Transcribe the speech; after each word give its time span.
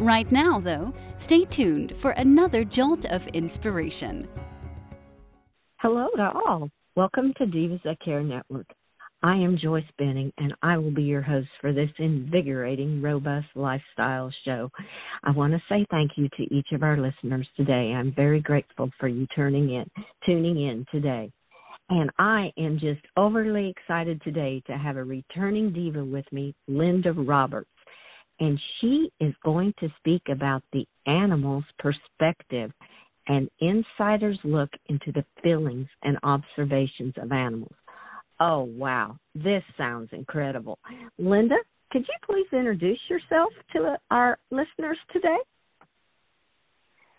Right 0.00 0.32
now, 0.32 0.58
though, 0.58 0.94
stay 1.18 1.44
tuned 1.44 1.94
for 1.94 2.12
another 2.12 2.64
jolt 2.64 3.04
of 3.12 3.26
inspiration. 3.34 4.26
Hello 5.76 6.08
to 6.16 6.30
all. 6.34 6.70
Welcome 6.96 7.34
to 7.36 7.44
Divas 7.44 7.82
That 7.82 8.00
Care 8.02 8.22
Network. 8.22 8.64
I 9.22 9.34
am 9.34 9.58
Joyce 9.58 9.84
Benning, 9.98 10.32
and 10.38 10.54
I 10.62 10.78
will 10.78 10.90
be 10.90 11.02
your 11.02 11.20
host 11.20 11.50
for 11.60 11.74
this 11.74 11.90
invigorating, 11.98 13.02
robust 13.02 13.48
lifestyle 13.54 14.32
show. 14.46 14.70
I 15.22 15.32
want 15.32 15.52
to 15.52 15.60
say 15.68 15.84
thank 15.90 16.12
you 16.16 16.30
to 16.34 16.44
each 16.44 16.68
of 16.72 16.82
our 16.82 16.96
listeners 16.96 17.46
today. 17.54 17.92
I'm 17.94 18.14
very 18.14 18.40
grateful 18.40 18.90
for 18.98 19.06
you 19.06 19.26
turning 19.36 19.68
in, 19.74 19.84
tuning 20.24 20.62
in 20.66 20.86
today. 20.90 21.30
And 21.90 22.08
I 22.18 22.50
am 22.56 22.78
just 22.78 23.02
overly 23.18 23.68
excited 23.68 24.22
today 24.22 24.62
to 24.66 24.78
have 24.78 24.96
a 24.96 25.04
returning 25.04 25.74
diva 25.74 26.02
with 26.02 26.24
me, 26.32 26.54
Linda 26.68 27.12
Roberts 27.12 27.68
and 28.40 28.58
she 28.80 29.12
is 29.20 29.34
going 29.44 29.72
to 29.78 29.88
speak 29.98 30.22
about 30.30 30.62
the 30.72 30.86
animal's 31.06 31.64
perspective 31.78 32.72
and 33.28 33.48
insider's 33.60 34.38
look 34.42 34.70
into 34.86 35.12
the 35.12 35.24
feelings 35.42 35.86
and 36.02 36.18
observations 36.22 37.14
of 37.22 37.30
animals. 37.30 37.74
Oh, 38.40 38.62
wow. 38.62 39.18
This 39.34 39.62
sounds 39.76 40.08
incredible. 40.12 40.78
Linda, 41.18 41.56
could 41.92 42.02
you 42.02 42.14
please 42.24 42.46
introduce 42.52 42.98
yourself 43.08 43.52
to 43.74 43.96
our 44.10 44.38
listeners 44.50 44.98
today? 45.12 45.36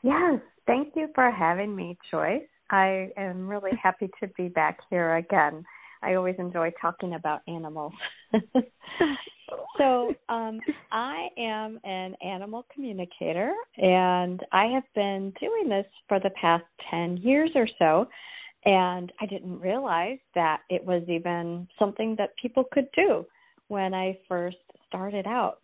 Yes, 0.01 0.39
thank 0.65 0.93
you 0.95 1.09
for 1.13 1.29
having 1.29 1.75
me, 1.75 1.97
Joyce. 2.09 2.41
I 2.71 3.09
am 3.17 3.47
really 3.47 3.71
happy 3.81 4.09
to 4.21 4.27
be 4.35 4.47
back 4.47 4.79
here 4.89 5.17
again. 5.17 5.63
I 6.01 6.15
always 6.15 6.35
enjoy 6.39 6.71
talking 6.81 7.13
about 7.13 7.41
animals. 7.47 7.93
so, 9.77 10.13
um, 10.29 10.59
I 10.91 11.27
am 11.37 11.79
an 11.83 12.15
animal 12.23 12.65
communicator, 12.73 13.53
and 13.77 14.41
I 14.51 14.65
have 14.65 14.83
been 14.95 15.33
doing 15.39 15.69
this 15.69 15.85
for 16.07 16.19
the 16.19 16.31
past 16.31 16.63
10 16.89 17.17
years 17.17 17.51
or 17.55 17.67
so. 17.77 18.07
And 18.63 19.11
I 19.19 19.25
didn't 19.25 19.59
realize 19.59 20.19
that 20.35 20.61
it 20.69 20.85
was 20.85 21.01
even 21.07 21.67
something 21.79 22.15
that 22.17 22.35
people 22.39 22.63
could 22.71 22.87
do 22.95 23.25
when 23.69 23.93
I 23.93 24.17
first 24.27 24.57
started 24.87 25.25
out. 25.25 25.59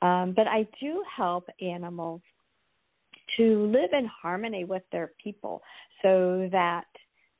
Um, 0.00 0.32
but 0.34 0.46
I 0.46 0.66
do 0.80 1.02
help 1.14 1.48
animals 1.60 2.22
to 3.36 3.66
live 3.66 3.90
in 3.92 4.06
harmony 4.06 4.64
with 4.64 4.82
their 4.92 5.12
people 5.22 5.62
so 6.02 6.48
that 6.52 6.86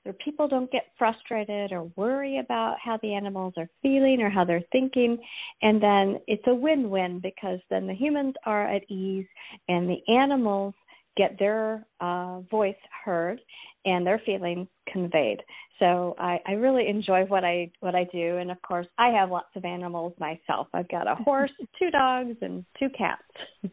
where 0.08 0.16
people 0.24 0.48
don't 0.48 0.70
get 0.70 0.86
frustrated 0.96 1.70
or 1.70 1.84
worry 1.94 2.38
about 2.38 2.76
how 2.82 2.98
the 3.02 3.12
animals 3.12 3.52
are 3.58 3.68
feeling 3.82 4.22
or 4.22 4.30
how 4.30 4.42
they're 4.42 4.64
thinking. 4.72 5.18
And 5.60 5.82
then 5.82 6.18
it's 6.26 6.42
a 6.46 6.54
win 6.54 6.88
win 6.88 7.20
because 7.22 7.58
then 7.68 7.86
the 7.86 7.94
humans 7.94 8.34
are 8.46 8.66
at 8.66 8.90
ease 8.90 9.26
and 9.68 9.86
the 9.86 10.00
animals 10.10 10.72
get 11.18 11.38
their 11.38 11.84
uh, 12.00 12.40
voice 12.50 12.74
heard 13.04 13.38
and 13.84 14.06
their 14.06 14.22
feelings 14.24 14.66
conveyed. 14.90 15.42
So 15.78 16.16
I, 16.18 16.40
I 16.46 16.52
really 16.52 16.88
enjoy 16.88 17.24
what 17.24 17.44
I 17.44 17.70
what 17.80 17.94
I 17.94 18.04
do, 18.04 18.38
and 18.38 18.50
of 18.50 18.60
course 18.62 18.86
I 18.98 19.08
have 19.08 19.30
lots 19.30 19.54
of 19.54 19.64
animals 19.64 20.12
myself. 20.18 20.68
I've 20.72 20.88
got 20.88 21.06
a 21.06 21.14
horse, 21.14 21.52
two 21.78 21.90
dogs, 21.90 22.36
and 22.40 22.64
two 22.78 22.88
cats. 22.96 23.22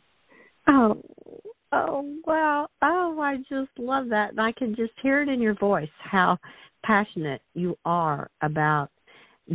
Oh, 0.67 0.99
Oh, 1.75 2.15
wow. 2.25 2.69
Oh, 2.81 3.19
I 3.19 3.37
just 3.49 3.69
love 3.77 4.07
that. 4.09 4.31
And 4.31 4.39
I 4.39 4.53
can 4.53 4.75
just 4.75 4.93
hear 5.01 5.21
it 5.21 5.27
in 5.27 5.41
your 5.41 5.55
voice 5.55 5.89
how 5.99 6.37
passionate 6.85 7.41
you 7.53 7.77
are 7.83 8.29
about 8.41 8.89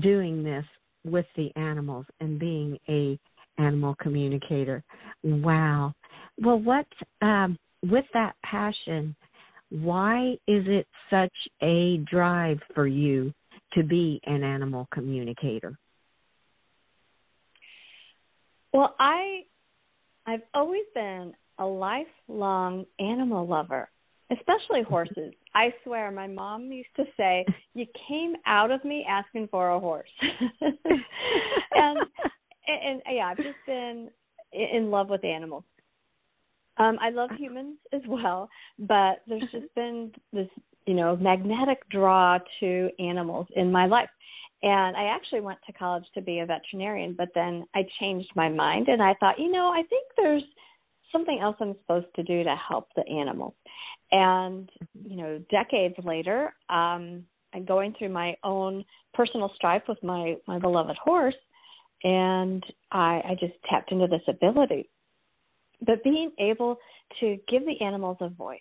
doing 0.03 0.45
this 0.45 0.65
with 1.05 1.25
the 1.35 1.51
animals 1.57 2.05
and 2.21 2.39
being 2.39 2.79
a 2.91 3.19
animal 3.57 3.97
communicator. 4.03 4.85
Wow. 5.23 5.95
Well, 6.39 6.59
what 6.61 6.87
um 7.23 7.57
with 7.83 8.05
that 8.13 8.35
passion, 8.45 9.17
why 9.71 10.33
is 10.47 10.65
it 10.67 10.87
such 11.09 11.33
a 11.63 11.99
drive 12.11 12.59
for 12.75 12.87
you 12.87 13.33
to 13.73 13.83
be 13.83 14.21
an 14.25 14.43
animal 14.43 14.87
communicator? 14.93 15.79
Well, 18.75 18.95
I 19.01 19.45
I've 20.27 20.43
always 20.53 20.85
been 20.95 21.33
a 21.61 21.65
lifelong 21.65 22.85
animal 22.99 23.47
lover, 23.47 23.89
especially 24.33 24.83
horses. 24.83 25.33
I 25.55 25.73
swear, 25.85 26.11
my 26.11 26.27
mom 26.27 26.73
used 26.73 26.95
to 26.97 27.05
say, 27.17 27.45
"You 27.75 27.87
came 28.09 28.35
out 28.47 28.71
of 28.71 28.85
me 28.85 29.07
asking 29.09 29.49
for 29.49 29.71
a 29.71 29.79
horse," 29.79 30.11
and, 30.61 30.79
and 31.73 32.01
and 32.67 33.03
yeah, 33.09 33.27
I've 33.27 33.37
just 33.37 33.59
been 33.67 34.11
in 34.53 34.91
love 34.91 35.09
with 35.09 35.25
animals. 35.25 35.65
Um, 36.79 36.99
I 37.01 37.11
love 37.11 37.31
humans 37.37 37.77
as 37.93 38.01
well, 38.09 38.49
but 38.79 39.23
there's 39.27 39.51
just 39.53 39.73
been 39.75 40.13
this, 40.33 40.49
you 40.87 40.95
know, 40.95 41.15
magnetic 41.17 41.87
draw 41.91 42.39
to 42.61 42.91
animals 42.99 43.47
in 43.55 43.71
my 43.71 43.87
life. 43.87 44.09
And 44.63 44.97
I 44.97 45.05
actually 45.05 45.41
went 45.41 45.59
to 45.67 45.73
college 45.73 46.05
to 46.15 46.23
be 46.23 46.39
a 46.39 46.47
veterinarian, 46.47 47.15
but 47.17 47.29
then 47.35 47.67
I 47.75 47.87
changed 47.99 48.31
my 48.35 48.49
mind 48.49 48.89
and 48.89 49.03
I 49.03 49.15
thought, 49.15 49.39
you 49.39 49.51
know, 49.51 49.69
I 49.69 49.83
think 49.89 50.07
there's 50.17 50.43
something 51.13 51.39
else 51.41 51.57
I'm 51.61 51.75
supposed 51.83 52.15
to 52.17 52.23
do 52.23 52.45
to 52.45 52.57
help 52.57 52.89
the 52.97 53.07
animals. 53.09 53.55
And, 54.13 54.71
you 55.05 55.17
know, 55.17 55.43
decades 55.51 55.95
later, 56.05 56.55
um, 56.69 57.25
I'm 57.53 57.65
going 57.67 57.95
through 57.99 58.11
my 58.11 58.37
own 58.45 58.85
personal 59.15 59.51
strife 59.55 59.83
with 59.89 60.03
my, 60.03 60.37
my 60.47 60.59
beloved 60.59 60.97
horse, 61.03 61.35
and 62.05 62.65
I, 62.93 63.23
I 63.25 63.37
just 63.39 63.55
tapped 63.69 63.93
into 63.93 64.07
this 64.07 64.23
ability. 64.29 64.89
But 65.85 66.05
being 66.05 66.31
able 66.39 66.79
to 67.21 67.39
give 67.49 67.65
the 67.65 67.81
animals 67.85 68.19
a 68.21 68.29
voice 68.29 68.61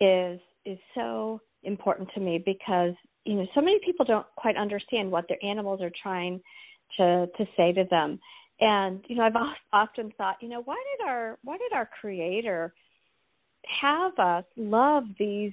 is 0.00 0.40
is 0.64 0.78
so 0.94 1.40
important 1.64 2.08
to 2.14 2.20
me 2.20 2.42
because 2.44 2.92
you 3.24 3.34
know 3.34 3.46
so 3.54 3.60
many 3.60 3.78
people 3.84 4.04
don't 4.04 4.26
quite 4.36 4.56
understand 4.56 5.10
what 5.10 5.26
their 5.28 5.42
animals 5.44 5.80
are 5.80 5.92
trying 6.02 6.40
to 6.96 7.26
to 7.36 7.46
say 7.56 7.72
to 7.72 7.84
them 7.90 8.18
and 8.62 9.00
you 9.08 9.16
know 9.16 9.24
i've 9.24 9.36
often 9.72 10.12
thought 10.16 10.36
you 10.40 10.48
know 10.48 10.62
why 10.64 10.76
did 10.96 11.06
our 11.06 11.38
why 11.42 11.58
did 11.58 11.72
our 11.74 11.88
creator 12.00 12.72
have 13.80 14.16
us 14.18 14.44
love 14.56 15.04
these 15.18 15.52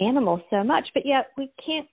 animals 0.00 0.40
so 0.48 0.62
much 0.64 0.88
but 0.94 1.04
yet 1.04 1.30
we 1.36 1.50
can't 1.64 1.88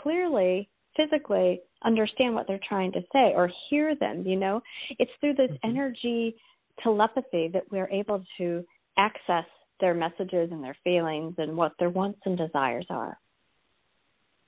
clearly 0.00 0.68
physically 0.96 1.60
understand 1.84 2.34
what 2.34 2.46
they're 2.46 2.60
trying 2.68 2.92
to 2.92 3.00
say 3.12 3.32
or 3.34 3.50
hear 3.68 3.96
them 3.96 4.22
you 4.26 4.36
know 4.36 4.60
it's 4.98 5.10
through 5.20 5.34
this 5.34 5.50
mm-hmm. 5.50 5.70
energy 5.70 6.36
telepathy 6.82 7.48
that 7.52 7.64
we're 7.70 7.88
able 7.88 8.22
to 8.36 8.62
access 8.98 9.44
their 9.80 9.94
messages 9.94 10.50
and 10.52 10.62
their 10.62 10.76
feelings 10.84 11.34
and 11.38 11.56
what 11.56 11.72
their 11.78 11.90
wants 11.90 12.20
and 12.26 12.36
desires 12.36 12.86
are 12.90 13.18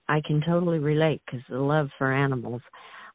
i 0.08 0.20
can 0.26 0.42
totally 0.46 0.78
relate 0.78 1.20
because 1.24 1.40
the 1.48 1.58
love 1.58 1.88
for 1.98 2.12
animals 2.12 2.62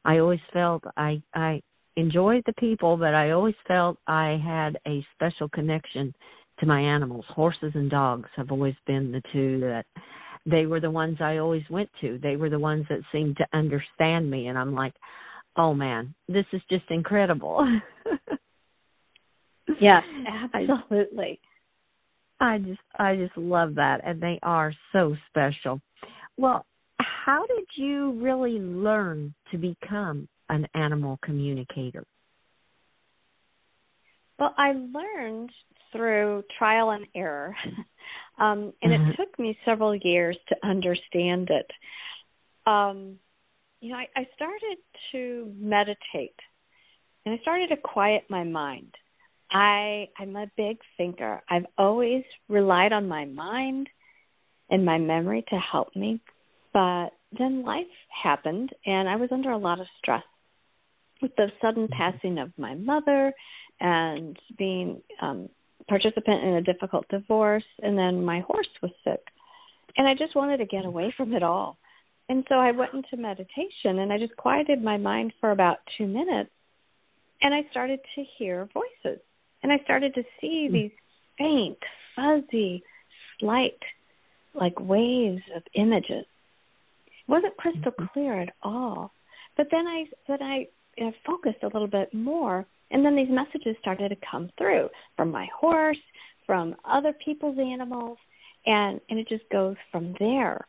i 0.04 0.18
always 0.18 0.40
felt 0.52 0.82
i 0.96 1.20
i 1.34 1.60
enjoyed 1.96 2.42
the 2.46 2.54
people, 2.54 2.96
but 2.96 3.14
I 3.14 3.30
always 3.30 3.54
felt 3.66 3.98
I 4.06 4.40
had 4.44 4.78
a 4.86 5.04
special 5.14 5.48
connection 5.48 6.14
to 6.60 6.66
my 6.66 6.80
animals. 6.80 7.24
Horses 7.28 7.72
and 7.74 7.90
dogs 7.90 8.28
have 8.36 8.50
always 8.50 8.74
been 8.86 9.12
the 9.12 9.22
two 9.32 9.60
that 9.60 9.86
they 10.46 10.66
were 10.66 10.80
the 10.80 10.90
ones 10.90 11.18
I 11.20 11.38
always 11.38 11.62
went 11.70 11.90
to. 12.00 12.18
They 12.22 12.36
were 12.36 12.50
the 12.50 12.58
ones 12.58 12.86
that 12.88 13.00
seemed 13.12 13.36
to 13.36 13.46
understand 13.52 14.30
me 14.30 14.48
and 14.48 14.58
I'm 14.58 14.74
like, 14.74 14.94
"Oh 15.56 15.74
man, 15.74 16.14
this 16.28 16.46
is 16.52 16.62
just 16.70 16.90
incredible." 16.90 17.80
yes, 19.80 20.04
absolutely. 20.26 21.40
I 22.40 22.58
just 22.58 22.80
I 22.98 23.16
just 23.16 23.36
love 23.36 23.74
that 23.76 24.00
and 24.04 24.20
they 24.20 24.38
are 24.42 24.72
so 24.92 25.16
special. 25.28 25.80
Well, 26.36 26.66
how 26.98 27.46
did 27.46 27.66
you 27.76 28.12
really 28.20 28.58
learn 28.58 29.32
to 29.50 29.58
become 29.58 30.28
an 30.52 30.66
animal 30.74 31.18
communicator? 31.24 32.04
Well, 34.38 34.54
I 34.56 34.72
learned 34.72 35.50
through 35.92 36.44
trial 36.58 36.90
and 36.90 37.06
error, 37.14 37.56
um, 38.38 38.72
and 38.82 38.92
mm-hmm. 38.92 39.10
it 39.10 39.16
took 39.16 39.38
me 39.38 39.58
several 39.64 39.94
years 39.94 40.36
to 40.48 40.56
understand 40.62 41.48
it. 41.50 41.70
Um, 42.66 43.18
you 43.80 43.90
know, 43.90 43.96
I, 43.96 44.06
I 44.14 44.26
started 44.34 44.76
to 45.12 45.52
meditate, 45.58 46.36
and 47.24 47.34
I 47.34 47.38
started 47.42 47.68
to 47.68 47.76
quiet 47.76 48.24
my 48.28 48.44
mind. 48.44 48.94
I 49.50 50.08
I'm 50.18 50.36
a 50.36 50.50
big 50.56 50.78
thinker. 50.96 51.40
I've 51.48 51.66
always 51.78 52.24
relied 52.48 52.92
on 52.92 53.08
my 53.08 53.24
mind 53.24 53.88
and 54.70 54.84
my 54.84 54.98
memory 54.98 55.44
to 55.48 55.58
help 55.58 55.94
me. 55.96 56.20
But 56.72 57.10
then 57.38 57.64
life 57.64 57.86
happened, 58.22 58.70
and 58.86 59.08
I 59.08 59.16
was 59.16 59.28
under 59.30 59.50
a 59.50 59.58
lot 59.58 59.80
of 59.80 59.86
stress 59.98 60.22
with 61.22 61.34
the 61.36 61.50
sudden 61.62 61.86
mm-hmm. 61.86 62.12
passing 62.12 62.38
of 62.38 62.50
my 62.58 62.74
mother 62.74 63.32
and 63.80 64.36
being 64.58 65.00
um 65.20 65.48
participant 65.88 66.44
in 66.44 66.54
a 66.54 66.62
difficult 66.62 67.06
divorce 67.08 67.64
and 67.82 67.98
then 67.98 68.24
my 68.24 68.40
horse 68.40 68.68
was 68.82 68.92
sick 69.04 69.20
and 69.96 70.06
i 70.06 70.14
just 70.14 70.36
wanted 70.36 70.58
to 70.58 70.66
get 70.66 70.84
away 70.84 71.12
from 71.16 71.32
it 71.32 71.42
all 71.42 71.76
and 72.28 72.44
so 72.48 72.56
i 72.56 72.70
went 72.70 72.94
into 72.94 73.16
meditation 73.16 73.98
and 73.98 74.12
i 74.12 74.18
just 74.18 74.36
quieted 74.36 74.82
my 74.82 74.96
mind 74.96 75.32
for 75.40 75.50
about 75.50 75.78
2 75.98 76.06
minutes 76.06 76.50
and 77.40 77.52
i 77.52 77.62
started 77.70 77.98
to 78.14 78.24
hear 78.38 78.68
voices 78.72 79.20
and 79.62 79.72
i 79.72 79.78
started 79.84 80.14
to 80.14 80.22
see 80.40 80.68
mm. 80.68 80.72
these 80.72 80.90
faint 81.38 81.78
fuzzy 82.14 82.82
slight 83.40 83.78
like 84.54 84.78
waves 84.78 85.42
of 85.56 85.62
images 85.74 86.24
it 87.06 87.28
wasn't 87.28 87.56
crystal 87.56 87.90
mm-hmm. 87.92 88.04
clear 88.12 88.40
at 88.40 88.54
all 88.62 89.12
but 89.56 89.66
then 89.70 89.86
i 89.86 90.04
then 90.28 90.42
i 90.42 90.66
you 90.96 91.06
know, 91.06 91.12
focused 91.26 91.62
a 91.62 91.66
little 91.66 91.88
bit 91.88 92.12
more. 92.12 92.66
And 92.90 93.04
then 93.04 93.16
these 93.16 93.28
messages 93.30 93.76
started 93.80 94.10
to 94.10 94.16
come 94.30 94.50
through 94.58 94.88
from 95.16 95.30
my 95.30 95.46
horse, 95.58 95.98
from 96.46 96.76
other 96.84 97.14
people's 97.24 97.58
animals, 97.58 98.18
and, 98.66 99.00
and 99.08 99.18
it 99.18 99.28
just 99.28 99.48
goes 99.50 99.76
from 99.90 100.14
there. 100.18 100.66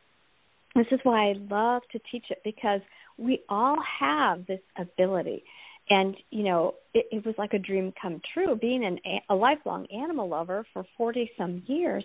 This 0.74 0.86
is 0.90 1.00
why 1.02 1.30
I 1.30 1.34
love 1.50 1.82
to 1.92 2.00
teach 2.10 2.24
it 2.30 2.38
because 2.44 2.80
we 3.18 3.42
all 3.48 3.76
have 4.00 4.46
this 4.46 4.60
ability. 4.76 5.44
And, 5.90 6.16
you 6.30 6.44
know, 6.44 6.74
it, 6.94 7.06
it 7.12 7.26
was 7.26 7.34
like 7.38 7.52
a 7.52 7.58
dream 7.58 7.92
come 8.00 8.20
true. 8.32 8.56
Being 8.56 8.84
an, 8.84 8.98
a 9.28 9.34
lifelong 9.34 9.86
animal 9.94 10.28
lover 10.28 10.66
for 10.72 10.84
40 10.96 11.30
some 11.38 11.62
years, 11.66 12.04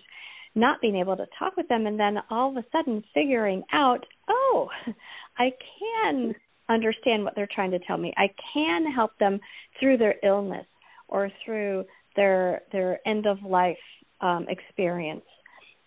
not 0.54 0.80
being 0.80 0.96
able 0.96 1.16
to 1.16 1.26
talk 1.38 1.56
with 1.56 1.66
them, 1.68 1.86
and 1.86 1.98
then 1.98 2.18
all 2.30 2.50
of 2.50 2.56
a 2.56 2.66
sudden 2.70 3.02
figuring 3.14 3.62
out, 3.72 4.04
oh, 4.28 4.68
I 5.38 5.50
can 5.78 6.34
understand 6.70 7.24
what 7.24 7.34
they're 7.34 7.48
trying 7.52 7.70
to 7.72 7.78
tell 7.80 7.96
me. 7.96 8.12
I 8.16 8.28
can 8.54 8.90
help 8.90 9.12
them 9.18 9.40
through 9.78 9.98
their 9.98 10.16
illness 10.22 10.66
or 11.08 11.30
through 11.44 11.84
their 12.16 12.62
their 12.72 13.06
end 13.06 13.26
of 13.26 13.42
life 13.42 13.76
um, 14.20 14.46
experience, 14.48 15.24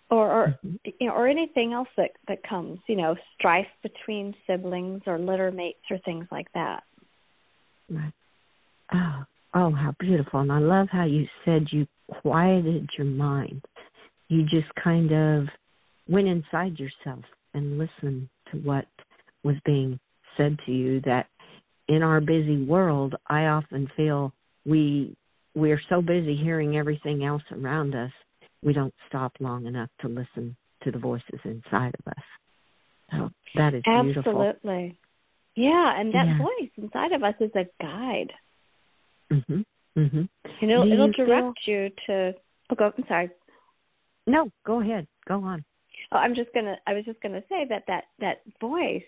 or 0.09 0.31
or, 0.31 0.47
mm-hmm. 0.65 0.89
you 0.99 1.07
know, 1.07 1.13
or 1.13 1.27
anything 1.27 1.73
else 1.73 1.87
that 1.97 2.11
that 2.27 2.47
comes. 2.47 2.79
You 2.87 2.97
know, 2.97 3.15
strife 3.37 3.67
between 3.81 4.35
siblings 4.47 5.01
or 5.07 5.17
litter 5.17 5.51
mates 5.51 5.79
or 5.89 5.97
things 5.99 6.27
like 6.31 6.47
that. 6.53 6.83
Right. 7.89 8.13
Oh, 8.93 9.23
oh, 9.53 9.71
how 9.71 9.95
beautiful! 9.99 10.41
And 10.41 10.51
I 10.51 10.59
love 10.59 10.87
how 10.91 11.05
you 11.05 11.25
said 11.45 11.67
you 11.71 11.87
quieted 12.21 12.89
your 12.97 13.07
mind. 13.07 13.63
You 14.27 14.43
just 14.43 14.73
kind 14.83 15.11
of 15.11 15.47
went 16.07 16.27
inside 16.27 16.79
yourself 16.79 17.23
and 17.53 17.77
listened 17.77 18.27
to 18.51 18.57
what 18.57 18.85
was 19.43 19.55
being 19.65 19.99
said 20.37 20.57
to 20.65 20.71
you 20.71 21.01
that 21.01 21.27
in 21.87 22.03
our 22.03 22.21
busy 22.21 22.63
world, 22.63 23.15
I 23.27 23.45
often 23.45 23.89
feel 23.95 24.33
we 24.65 25.15
we're 25.55 25.81
so 25.89 26.01
busy 26.01 26.35
hearing 26.35 26.77
everything 26.77 27.23
else 27.23 27.43
around 27.51 27.95
us, 27.95 28.11
we 28.63 28.73
don't 28.73 28.93
stop 29.07 29.33
long 29.39 29.65
enough 29.65 29.89
to 30.01 30.07
listen 30.07 30.55
to 30.83 30.91
the 30.91 30.97
voices 30.97 31.39
inside 31.43 31.93
of 31.99 32.07
us. 32.07 32.23
So 33.11 33.29
that 33.55 33.73
is 33.73 33.83
beautiful. 33.83 34.41
Absolutely. 34.41 34.97
Yeah, 35.55 35.99
and 35.99 36.13
that 36.13 36.25
yeah. 36.25 36.37
voice 36.39 36.71
inside 36.77 37.11
of 37.11 37.23
us 37.23 37.35
is 37.39 37.51
a 37.55 37.65
guide. 37.81 38.33
Mhm. 39.31 39.65
Mhm. 39.95 40.29
And 40.61 40.71
it'll, 40.71 40.91
it'll 40.91 41.11
direct 41.11 41.59
feel... 41.63 41.73
you 41.73 41.91
to. 42.07 42.33
Oh, 42.69 42.75
go. 42.75 42.91
I'm 42.97 43.05
sorry. 43.07 43.29
No, 44.25 44.49
go 44.65 44.81
ahead. 44.81 45.07
Go 45.27 45.43
on. 45.43 45.63
Oh, 46.11 46.17
I'm 46.17 46.33
just 46.33 46.51
gonna. 46.53 46.77
I 46.87 46.93
was 46.93 47.05
just 47.05 47.21
gonna 47.21 47.43
say 47.49 47.65
that 47.69 47.83
that 47.87 48.05
that 48.19 48.41
voice 48.59 49.03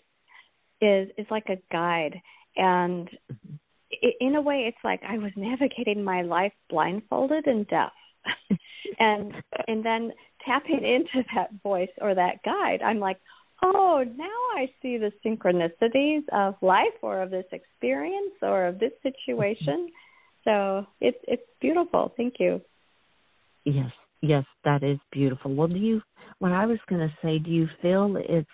is 0.82 1.10
is 1.18 1.26
like 1.30 1.48
a 1.50 1.58
guide 1.72 2.22
and 2.58 3.10
mm-hmm. 3.32 4.08
in 4.20 4.36
a 4.36 4.42
way 4.42 4.66
it's 4.68 4.84
like 4.84 5.02
I 5.08 5.18
was 5.18 5.32
navigating 5.36 6.04
my 6.04 6.22
life 6.22 6.54
blindfolded 6.70 7.48
and 7.48 7.68
deaf. 7.68 7.92
and 9.00 9.34
and 9.68 9.86
then 9.86 10.12
tapping 10.46 10.84
into 10.84 11.26
that 11.36 11.50
voice 11.64 11.90
or 12.02 12.16
that 12.16 12.42
guide, 12.44 12.82
I'm 12.84 13.00
like, 13.00 13.18
oh, 13.64 14.04
now 14.16 14.26
I 14.56 14.70
see 14.82 14.98
the 14.98 15.12
synchronicities 15.26 16.24
of 16.32 16.56
life 16.62 16.94
or 17.02 17.22
of 17.22 17.32
this 17.32 17.46
experience 17.52 18.34
or 18.42 18.66
of 18.66 18.80
this 18.80 18.92
situation. 19.04 19.90
So 20.44 20.86
it's 21.02 21.18
it's 21.28 21.44
beautiful. 21.62 22.14
Thank 22.18 22.36
you. 22.40 22.62
Yes, 23.66 23.92
yes, 24.22 24.46
that 24.64 24.84
is 24.84 25.00
beautiful. 25.12 25.54
Well, 25.54 25.68
do 25.68 25.78
you? 25.78 26.02
What 26.40 26.52
I 26.52 26.66
was 26.66 26.80
going 26.90 27.02
to 27.02 27.14
say, 27.22 27.40
do 27.40 27.50
you 27.50 27.68
feel 27.82 28.16
it's 28.18 28.50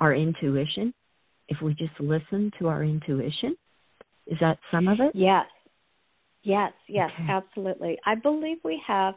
our 0.00 0.14
intuition 0.14 0.92
if 1.52 1.62
we 1.62 1.74
just 1.74 1.98
listen 2.00 2.50
to 2.58 2.68
our 2.68 2.82
intuition? 2.82 3.56
Is 4.26 4.38
that 4.40 4.58
some 4.70 4.88
of 4.88 4.98
it? 5.00 5.12
Yes. 5.14 5.46
Yes, 6.42 6.72
yes, 6.88 7.10
okay. 7.14 7.30
absolutely. 7.30 7.98
I 8.04 8.16
believe 8.16 8.56
we 8.64 8.80
have 8.86 9.14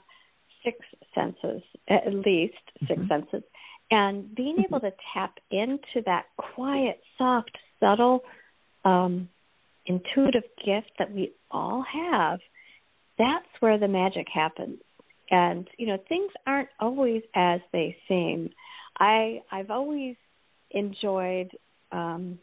six 0.64 0.78
senses, 1.16 1.64
at 1.90 2.14
least 2.14 2.54
6 2.88 2.92
mm-hmm. 2.92 3.08
senses. 3.08 3.44
And 3.90 4.34
being 4.36 4.64
able 4.68 4.80
to 4.80 4.92
tap 5.14 5.38
into 5.52 6.04
that 6.06 6.26
quiet, 6.38 7.00
soft, 7.18 7.52
subtle, 7.80 8.22
um, 8.84 9.30
intuitive 9.86 10.44
gift 10.64 10.92
that 11.00 11.12
we 11.12 11.34
all 11.50 11.84
have, 11.92 12.40
that's 13.18 13.48
where 13.60 13.80
the 13.80 13.88
magic 13.88 14.28
happens. 14.32 14.80
And, 15.32 15.68
you 15.78 15.88
know, 15.88 15.98
things 16.10 16.32
aren't 16.46 16.70
always 16.80 17.24
as 17.36 17.60
they 17.72 17.96
seem. 18.08 18.50
I 19.00 19.42
I've 19.52 19.72
always 19.72 20.16
enjoyed 20.72 21.50
um, 21.96 22.40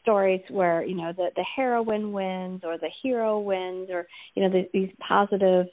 stories 0.00 0.40
where 0.50 0.84
you 0.84 0.94
know 0.94 1.12
the 1.12 1.30
the 1.34 1.44
heroine 1.56 2.12
wins 2.12 2.60
or 2.64 2.78
the 2.78 2.90
hero 3.02 3.40
wins 3.40 3.88
or 3.90 4.06
you 4.34 4.42
know 4.42 4.50
the, 4.50 4.68
these 4.72 4.90
positive 5.06 5.66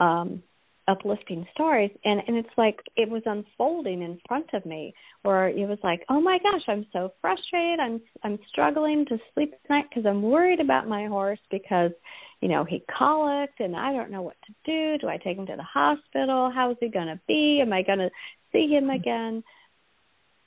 um 0.00 0.42
uplifting 0.88 1.46
stories. 1.52 1.90
And 2.04 2.22
and 2.26 2.36
it's 2.36 2.56
like 2.56 2.78
it 2.96 3.08
was 3.08 3.22
unfolding 3.26 4.02
in 4.02 4.18
front 4.26 4.46
of 4.52 4.66
me 4.66 4.94
where 5.22 5.48
it 5.48 5.68
was 5.68 5.78
like 5.82 6.04
oh 6.08 6.20
my 6.20 6.38
gosh 6.42 6.62
i'm 6.68 6.86
so 6.92 7.12
frustrated. 7.20 7.80
I'm 7.80 8.00
i'm 8.24 8.38
struggling 8.48 9.04
to 9.06 9.18
sleep 9.34 9.52
at 9.52 9.70
night 9.70 9.86
because 9.88 10.06
i'm 10.06 10.22
worried 10.22 10.60
about 10.60 10.88
my 10.88 11.06
horse 11.06 11.38
because 11.50 11.92
you 12.40 12.48
know 12.48 12.64
he 12.64 12.84
colicked 12.98 13.60
and 13.60 13.76
i 13.76 13.92
don't 13.92 14.10
know 14.10 14.22
what 14.22 14.36
to 14.46 14.52
do. 14.64 14.98
Do 14.98 15.08
i 15.08 15.18
take 15.18 15.38
him 15.38 15.46
to 15.46 15.56
the 15.56 15.62
hospital? 15.62 16.50
How 16.52 16.70
is 16.70 16.76
he 16.80 16.88
going 16.88 17.08
to 17.08 17.20
be? 17.28 17.60
Am 17.62 17.72
i 17.72 17.82
going 17.82 18.00
to 18.00 18.10
see 18.52 18.68
him 18.68 18.90
again 18.90 19.42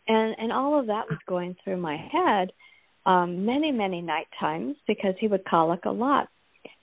and 0.08 0.36
and 0.38 0.52
all 0.52 0.80
of 0.80 0.88
that 0.88 1.10
was 1.10 1.20
going 1.28 1.56
through 1.64 1.78
my 1.78 1.98
head 1.98 2.52
um 3.06 3.46
many 3.46 3.72
many 3.72 4.02
night 4.02 4.28
times 4.40 4.76
because 4.88 5.14
he 5.20 5.28
would 5.28 5.46
colic 5.46 5.86
a 5.86 5.92
lot. 5.92 6.30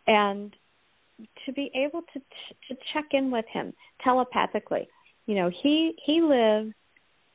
And 0.06 0.54
to 1.46 1.52
be 1.52 1.70
able 1.74 2.02
to 2.12 2.20
to 2.68 2.80
check 2.92 3.06
in 3.12 3.30
with 3.30 3.44
him 3.52 3.72
telepathically 4.02 4.88
you 5.26 5.34
know 5.34 5.50
he 5.62 5.94
he 6.04 6.20
lives 6.20 6.72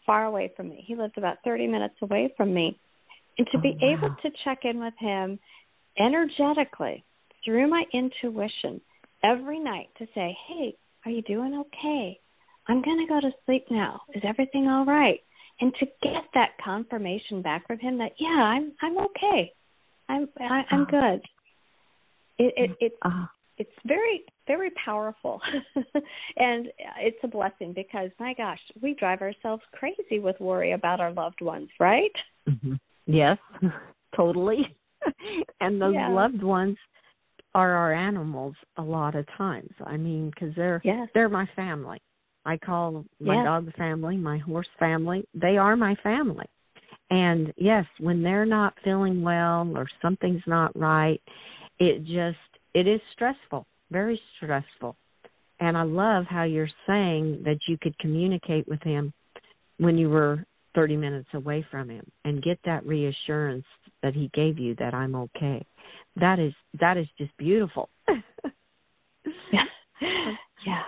far 0.06 0.26
away 0.26 0.52
from 0.56 0.70
me. 0.70 0.84
He 0.88 0.96
lives 0.96 1.14
about 1.18 1.38
30 1.44 1.68
minutes 1.68 1.96
away 2.02 2.34
from 2.38 2.54
me. 2.54 2.80
And 3.38 3.46
to 3.52 3.58
oh, 3.58 3.62
be 3.62 3.78
wow. 3.82 3.94
able 3.94 4.16
to 4.22 4.30
check 4.46 4.60
in 4.64 4.80
with 4.80 4.94
him 4.98 5.38
energetically 6.00 7.04
through 7.44 7.68
my 7.68 7.84
intuition 7.94 8.80
every 9.24 9.60
night 9.60 9.90
to 9.98 10.06
say 10.16 10.36
hey 10.48 10.76
are 11.06 11.12
you 11.12 11.22
doing 11.22 11.54
okay? 11.56 12.20
I'm 12.68 12.82
going 12.82 12.98
to 12.98 13.08
go 13.08 13.22
to 13.22 13.32
sleep 13.46 13.66
now. 13.72 14.02
Is 14.14 14.24
everything 14.26 14.68
all 14.68 14.86
right 14.86 15.22
and 15.60 15.74
to 15.80 15.86
get 16.04 16.24
that 16.34 16.52
confirmation 16.64 17.42
back 17.42 17.66
from 17.68 17.80
him 17.80 17.98
that 17.98 18.12
yeah 18.20 18.28
i'm 18.28 18.74
i'm 18.82 18.98
okay. 18.98 19.52
I'm 20.10 20.28
I, 20.40 20.64
i'm 20.72 20.82
uh-huh. 20.84 20.92
good. 20.92 21.22
It 22.40 22.54
it 22.56 22.72
it 22.80 22.92
uh, 23.04 23.26
it's 23.58 23.72
very 23.86 24.24
very 24.46 24.72
powerful. 24.84 25.42
And 26.40 26.68
it's 27.00 27.18
a 27.24 27.28
blessing 27.28 27.74
because 27.74 28.12
my 28.20 28.34
gosh 28.36 28.60
we 28.82 28.94
drive 28.94 29.22
ourselves 29.22 29.64
crazy 29.74 30.20
with 30.20 30.40
worry 30.40 30.74
about 30.74 31.00
our 31.00 31.12
loved 31.12 31.42
ones 31.42 31.70
right? 31.80 32.12
Mm-hmm. 32.48 32.74
yes. 33.06 33.38
Totally. 34.16 34.76
And 35.62 35.82
those 35.82 35.94
yeah. 35.94 36.10
loved 36.10 36.44
ones 36.44 36.76
are 37.56 37.72
our 37.72 37.94
animals 37.94 38.56
a 38.78 38.82
lot 38.82 39.16
of 39.16 39.26
times. 39.38 39.72
I 39.86 39.98
mean 39.98 40.30
because 40.30 40.56
they're 40.56 40.82
yes. 40.84 41.08
they're 41.14 41.30
my 41.30 41.48
family 41.56 42.00
I 42.48 42.58
call 42.58 43.04
my 43.20 43.36
yes. 43.36 43.44
dog 43.44 43.74
family, 43.76 44.16
my 44.16 44.38
horse 44.38 44.70
family. 44.80 45.28
They 45.34 45.58
are 45.58 45.76
my 45.76 45.96
family. 46.02 46.46
And 47.10 47.54
yes, 47.58 47.86
when 48.00 48.24
they're 48.24 48.46
not 48.46 48.74
feeling 48.86 49.22
well 49.22 49.70
or 49.76 49.86
something's 50.02 50.44
not 50.48 50.78
right, 50.80 51.22
it 51.78 52.06
just 52.06 52.38
it 52.74 52.88
is 52.88 53.02
stressful, 53.12 53.68
very 53.92 54.20
stressful. 54.38 54.96
And 55.60 55.78
I 55.78 55.84
love 55.84 56.24
how 56.30 56.44
you're 56.44 56.70
saying 56.88 57.42
that 57.44 57.58
you 57.68 57.78
could 57.82 57.98
communicate 58.00 58.66
with 58.68 58.82
him 58.82 59.12
when 59.78 59.98
you 59.98 60.10
were 60.10 60.46
30 60.74 60.96
minutes 60.96 61.30
away 61.34 61.66
from 61.70 61.90
him 61.90 62.10
and 62.24 62.44
get 62.44 62.60
that 62.64 62.86
reassurance 62.86 63.66
that 64.04 64.14
he 64.14 64.30
gave 64.34 64.58
you 64.58 64.74
that 64.76 64.94
I'm 64.94 65.16
okay. 65.16 65.66
That 66.16 66.40
is 66.40 66.54
that 66.80 66.96
is 66.96 67.08
just 67.18 67.36
beautiful. 67.38 67.90
yeah. 69.52 69.66
Yeah. 70.66 70.84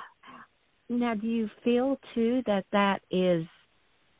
Now, 0.89 1.13
do 1.13 1.27
you 1.27 1.49
feel 1.63 1.99
too 2.15 2.41
that 2.47 2.65
that 2.71 3.01
is 3.11 3.45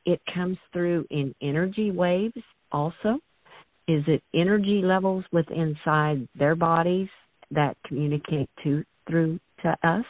it 0.06 0.22
comes 0.34 0.58
through 0.72 1.06
in 1.10 1.34
energy 1.42 1.92
waves 1.92 2.42
also? 2.72 3.20
Is 3.88 4.04
it 4.08 4.22
energy 4.36 4.82
levels 4.84 5.26
with 5.32 5.50
inside 5.50 6.28
their 6.36 6.56
bodies 6.56 7.10
that 7.52 7.76
communicate 7.86 8.50
to 8.64 8.84
through 9.10 9.40
to 9.64 9.76
us? 9.84 10.06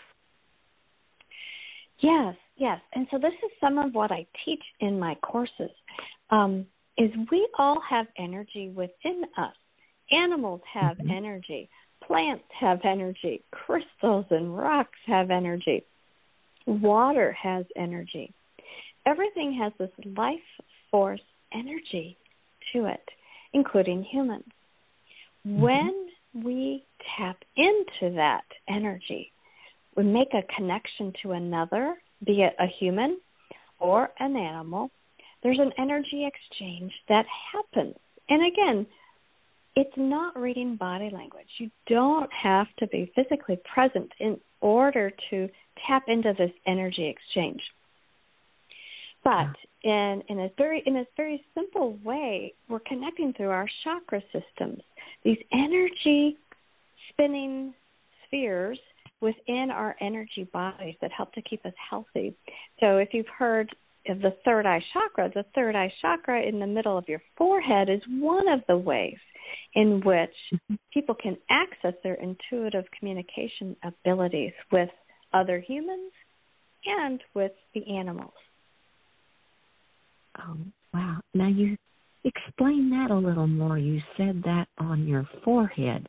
Yes, 2.00 2.36
yes. 2.58 2.80
And 2.94 3.08
so 3.10 3.18
this 3.18 3.34
is 3.44 3.51
some 3.62 3.78
of 3.78 3.94
what 3.94 4.12
I 4.12 4.25
teach 4.46 4.63
in 4.82 5.00
my 5.00 5.16
courses. 5.16 5.72
Um, 6.30 6.66
is 6.98 7.10
we 7.32 7.48
all 7.58 7.80
have 7.89 8.08
energy 8.18 8.74
within 8.75 9.24
us. 9.38 9.56
Animals 10.12 10.62
have 10.74 10.98
mm-hmm. 10.98 11.12
energy. 11.12 11.70
Plants 12.06 12.44
have 12.60 12.80
energy. 12.84 13.44
Crystals 13.51 14.25
and 14.30 14.58
rocks 14.58 15.00
have 15.06 15.32
energy. 15.32 15.86
Water 16.70 17.32
has 17.32 17.66
energy. 17.76 18.32
Everything 19.08 19.58
has 19.60 19.74
this 19.80 19.90
life 20.16 20.38
force 20.92 21.22
energy 21.52 22.16
to 22.74 22.86
it, 22.86 23.02
including 23.54 24.04
humans. 24.04 24.44
Mm-hmm. 25.48 25.62
When 25.62 26.08
we 26.36 26.84
tap 27.18 27.38
into 27.58 28.14
that 28.16 28.44
energy, 28.70 29.32
we 29.96 30.04
make 30.04 30.34
a 30.34 30.44
connection 30.56 31.12
to 31.24 31.32
another, 31.32 31.96
be 32.24 32.44
it 32.44 32.54
a 32.60 32.68
human 32.80 33.20
or 33.80 34.12
an 34.20 34.36
animal, 34.36 34.92
there's 35.42 35.60
an 35.60 35.72
energy 35.80 36.28
exchange 36.28 36.92
that 37.08 37.26
happens. 37.52 37.96
And 38.30 38.46
again, 38.46 38.86
it's 39.76 39.98
not 39.98 40.38
reading 40.38 40.76
body 40.76 41.10
language. 41.12 41.48
You 41.58 41.72
don't 41.88 42.30
have 42.32 42.68
to 42.78 42.88
be 42.88 43.12
physically 43.16 43.60
present 43.74 44.12
in 44.20 44.40
order 44.62 45.12
to 45.30 45.50
tap 45.88 46.03
into 46.07 46.33
this 46.38 46.51
energy 46.67 47.07
exchange. 47.07 47.62
But 49.24 49.55
in, 49.83 50.24
in 50.29 50.39
a 50.39 50.50
very 50.57 50.81
in 50.86 50.98
a 50.98 51.05
very 51.17 51.43
simple 51.53 51.98
way, 52.03 52.53
we're 52.69 52.79
connecting 52.79 53.33
through 53.33 53.50
our 53.50 53.67
chakra 53.83 54.21
systems. 54.31 54.81
These 55.24 55.38
energy 55.51 56.38
spinning 57.09 57.74
spheres 58.25 58.79
within 59.21 59.69
our 59.71 59.95
energy 60.00 60.50
bodies 60.53 60.95
that 61.01 61.12
help 61.12 61.33
to 61.33 61.41
keep 61.41 61.65
us 61.65 61.74
healthy. 61.89 62.33
So 62.79 62.98
if 62.98 63.09
you've 63.13 63.27
heard 63.27 63.69
of 64.07 64.21
the 64.21 64.36
third 64.45 64.65
eye 64.65 64.83
chakra, 64.93 65.29
the 65.33 65.45
third 65.53 65.75
eye 65.75 65.91
chakra 66.01 66.41
in 66.41 66.59
the 66.59 66.67
middle 66.67 66.98
of 66.98 67.07
your 67.09 67.21
forehead 67.38 67.89
is 67.89 68.01
one 68.07 68.48
of 68.48 68.62
the 68.67 68.77
ways 68.77 69.17
in 69.75 70.01
which 70.05 70.29
mm-hmm. 70.53 70.75
people 70.93 71.15
can 71.15 71.38
access 71.50 71.93
their 72.03 72.15
intuitive 72.15 72.86
communication 72.98 73.75
abilities 73.83 74.53
with 74.71 74.89
other 75.33 75.59
humans 75.59 76.12
and 76.86 77.21
with 77.33 77.51
the 77.74 77.86
animals. 77.98 78.33
Oh, 80.39 80.57
wow. 80.93 81.19
Now 81.33 81.48
you 81.48 81.77
explain 82.24 82.89
that 82.91 83.12
a 83.12 83.17
little 83.17 83.48
more. 83.48 83.77
You 83.77 84.01
said 84.17 84.41
that 84.43 84.67
on 84.77 85.07
your 85.07 85.27
forehead. 85.43 86.07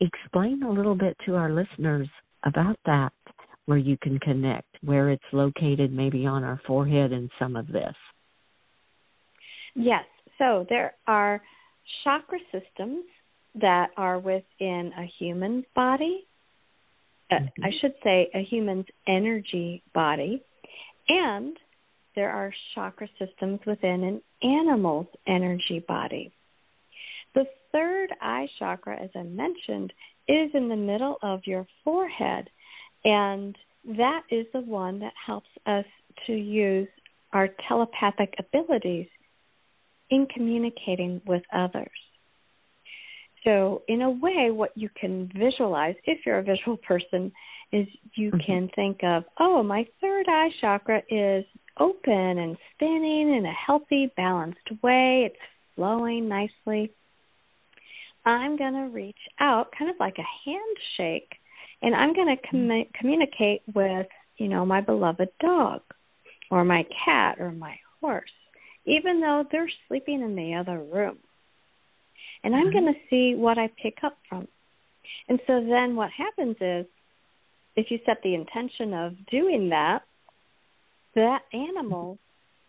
Explain 0.00 0.62
a 0.62 0.70
little 0.70 0.94
bit 0.94 1.16
to 1.26 1.34
our 1.34 1.50
listeners 1.50 2.08
about 2.44 2.78
that, 2.86 3.12
where 3.66 3.78
you 3.78 3.96
can 4.02 4.18
connect, 4.20 4.68
where 4.82 5.10
it's 5.10 5.22
located 5.32 5.92
maybe 5.92 6.26
on 6.26 6.44
our 6.44 6.60
forehead 6.66 7.12
and 7.12 7.30
some 7.38 7.56
of 7.56 7.66
this. 7.68 7.94
Yes. 9.74 10.04
So 10.38 10.66
there 10.68 10.94
are 11.06 11.42
chakra 12.02 12.38
systems 12.50 13.04
that 13.60 13.90
are 13.96 14.18
within 14.18 14.92
a 14.98 15.10
human 15.18 15.64
body, 15.74 16.26
uh, 17.30 17.36
mm-hmm. 17.36 17.64
I 17.64 17.70
should 17.80 17.94
say 18.02 18.30
a 18.34 18.42
human's 18.42 18.86
energy 19.06 19.82
body, 19.94 20.42
and 21.08 21.56
there 22.14 22.30
are 22.30 22.52
chakra 22.74 23.08
systems 23.18 23.60
within 23.66 24.04
an 24.04 24.22
animal's 24.42 25.06
energy 25.26 25.84
body. 25.86 26.32
The 27.34 27.46
third 27.72 28.10
eye 28.20 28.48
chakra, 28.58 29.00
as 29.00 29.10
I 29.14 29.22
mentioned, 29.22 29.92
is 30.28 30.50
in 30.54 30.68
the 30.68 30.76
middle 30.76 31.18
of 31.22 31.40
your 31.44 31.66
forehead, 31.82 32.48
and 33.04 33.56
that 33.96 34.22
is 34.30 34.46
the 34.52 34.60
one 34.60 35.00
that 35.00 35.12
helps 35.26 35.50
us 35.66 35.84
to 36.26 36.32
use 36.32 36.88
our 37.32 37.48
telepathic 37.68 38.34
abilities 38.38 39.08
in 40.10 40.26
communicating 40.32 41.20
with 41.26 41.42
others. 41.52 41.90
So, 43.44 43.82
in 43.88 44.02
a 44.02 44.10
way, 44.10 44.50
what 44.50 44.72
you 44.74 44.88
can 44.98 45.30
visualize, 45.36 45.94
if 46.04 46.24
you're 46.24 46.38
a 46.38 46.42
visual 46.42 46.76
person, 46.78 47.30
is 47.72 47.86
you 48.14 48.30
mm-hmm. 48.30 48.40
can 48.40 48.70
think 48.74 49.00
of, 49.02 49.24
oh, 49.38 49.62
my 49.62 49.86
third 50.00 50.26
eye 50.28 50.50
chakra 50.60 51.02
is 51.10 51.44
open 51.78 52.38
and 52.38 52.56
spinning 52.74 53.34
in 53.36 53.44
a 53.46 53.52
healthy, 53.52 54.10
balanced 54.16 54.70
way. 54.82 55.24
It's 55.26 55.36
flowing 55.76 56.28
nicely. 56.28 56.92
I'm 58.24 58.56
going 58.56 58.74
to 58.74 58.88
reach 58.94 59.18
out, 59.40 59.68
kind 59.78 59.90
of 59.90 59.96
like 60.00 60.16
a 60.18 60.48
handshake, 60.50 61.30
and 61.82 61.94
I'm 61.94 62.14
going 62.14 62.34
to 62.34 62.48
com- 62.48 62.60
mm-hmm. 62.60 62.90
communicate 62.98 63.62
with, 63.74 64.06
you 64.38 64.48
know, 64.48 64.64
my 64.64 64.80
beloved 64.80 65.28
dog 65.40 65.82
or 66.50 66.64
my 66.64 66.86
cat 67.04 67.36
or 67.38 67.52
my 67.52 67.76
horse 68.00 68.30
even 68.86 69.20
though 69.20 69.44
they're 69.50 69.70
sleeping 69.88 70.22
in 70.22 70.36
the 70.36 70.54
other 70.54 70.82
room. 70.82 71.18
And 72.44 72.54
I'm 72.54 72.66
mm-hmm. 72.66 72.78
going 72.78 72.94
to 72.94 73.00
see 73.10 73.34
what 73.34 73.58
I 73.58 73.68
pick 73.82 73.98
up 74.04 74.16
from. 74.28 74.46
And 75.28 75.40
so 75.46 75.64
then 75.64 75.96
what 75.96 76.10
happens 76.10 76.56
is 76.60 76.86
if 77.74 77.90
you 77.90 77.98
set 78.06 78.18
the 78.22 78.34
intention 78.34 78.94
of 78.94 79.14
doing 79.30 79.70
that, 79.70 80.02
that 81.14 81.42
animal's 81.52 82.18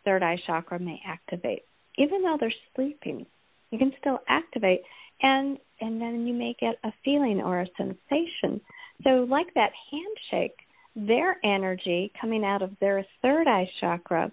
third 0.04 0.24
eye 0.24 0.42
chakra 0.48 0.80
may 0.80 1.02
activate. 1.06 1.64
Even 1.98 2.24
though 2.24 2.38
they're 2.40 2.54
sleeping, 2.76 3.26
you 3.72 3.78
can 3.78 3.92
still 4.00 4.20
activate 4.28 4.82
and 5.22 5.58
and 5.82 6.02
then 6.02 6.26
you 6.26 6.34
may 6.34 6.56
get 6.60 6.76
a 6.84 6.94
feeling 7.04 7.42
or 7.42 7.62
a 7.62 7.68
sensation. 7.78 8.62
So 9.04 9.28
like 9.30 9.54
that 9.56 9.72
handshake, 9.92 10.58
their 10.96 11.38
energy 11.44 12.14
coming 12.20 12.46
out 12.46 12.62
of 12.62 12.72
their 12.80 13.06
third 13.22 13.48
eye 13.48 13.70
chakra 13.82 14.32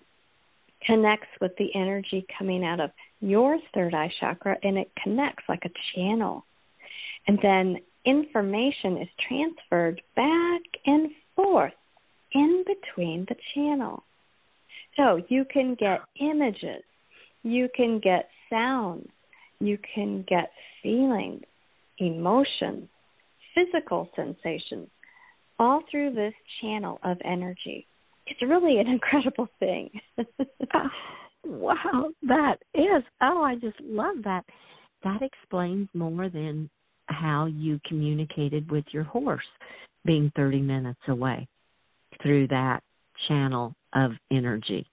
connects 0.87 1.28
with 1.40 1.52
the 1.56 1.75
energy 1.75 2.25
coming 2.38 2.64
out 2.64 2.78
of 2.78 2.90
your 3.23 3.59
third 3.73 3.95
eye 3.95 4.12
chakra 4.21 4.57
and 4.62 4.76
it 4.76 4.91
connects 5.02 5.45
like 5.49 5.64
a 5.64 5.71
channel. 5.95 6.45
And 7.26 7.38
then 7.43 7.76
information 8.05 8.99
is 8.99 9.09
transferred 9.29 10.02
back 10.17 10.61
and 10.87 11.11
forth 11.35 11.73
in 12.33 12.64
between 12.67 13.26
the 13.29 13.37
channel. 13.55 14.02
So 14.97 15.23
you 15.29 15.45
can 15.50 15.75
get 15.79 16.00
images, 16.21 16.83
you 17.43 17.69
can 17.75 17.99
get 17.99 18.29
sounds, 18.50 19.09
you 19.61 19.79
can 19.95 20.25
get 20.29 20.50
feelings, 20.83 21.45
emotions, 21.99 22.88
physical 23.55 24.09
sensations, 24.14 24.88
all 25.59 25.83
through 25.91 26.14
this 26.14 26.35
channel 26.61 26.99
of 27.05 27.17
energy 27.25 27.87
it's 28.26 28.43
really 28.43 28.79
an 28.79 28.87
incredible 28.88 29.49
thing. 29.59 29.91
Ah, 30.73 30.91
wow, 31.44 32.11
that 32.22 32.56
is. 32.75 33.02
Oh, 33.20 33.42
I 33.42 33.56
just 33.56 33.80
love 33.80 34.16
that. 34.25 34.44
That 35.04 35.22
explains 35.22 35.88
more 35.94 36.28
than 36.28 36.70
how 37.06 37.46
you 37.46 37.80
communicated 37.87 38.70
with 38.70 38.84
your 38.92 39.04
horse 39.04 39.44
being 40.04 40.32
30 40.37 40.61
minutes 40.61 41.00
away 41.08 41.46
through 42.22 42.49
that 42.49 42.82
channel 43.28 43.75
of 43.94 44.12
energy. 44.30 44.87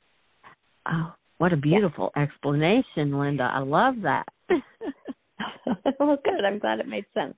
Oh, 0.88 1.14
what 1.38 1.54
a 1.54 1.58
beautiful 1.58 2.12
yeah. 2.16 2.24
explanation, 2.24 3.18
Linda. 3.18 3.50
I 3.54 3.60
love 3.60 3.96
that. 4.04 4.28
well, 6.00 6.18
good. 6.24 6.46
I'm 6.46 6.60
glad 6.60 6.80
it 6.80 6.88
made 6.88 7.06
sense. 7.14 7.36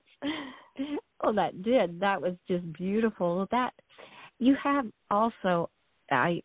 Well, 1.24 1.34
that 1.34 1.62
did. 1.62 2.00
That 2.00 2.22
was 2.22 2.34
just 2.48 2.72
beautiful. 2.74 3.48
That 3.52 3.74
you 4.40 4.56
have 4.64 4.86
also 5.12 5.70
I 6.10 6.42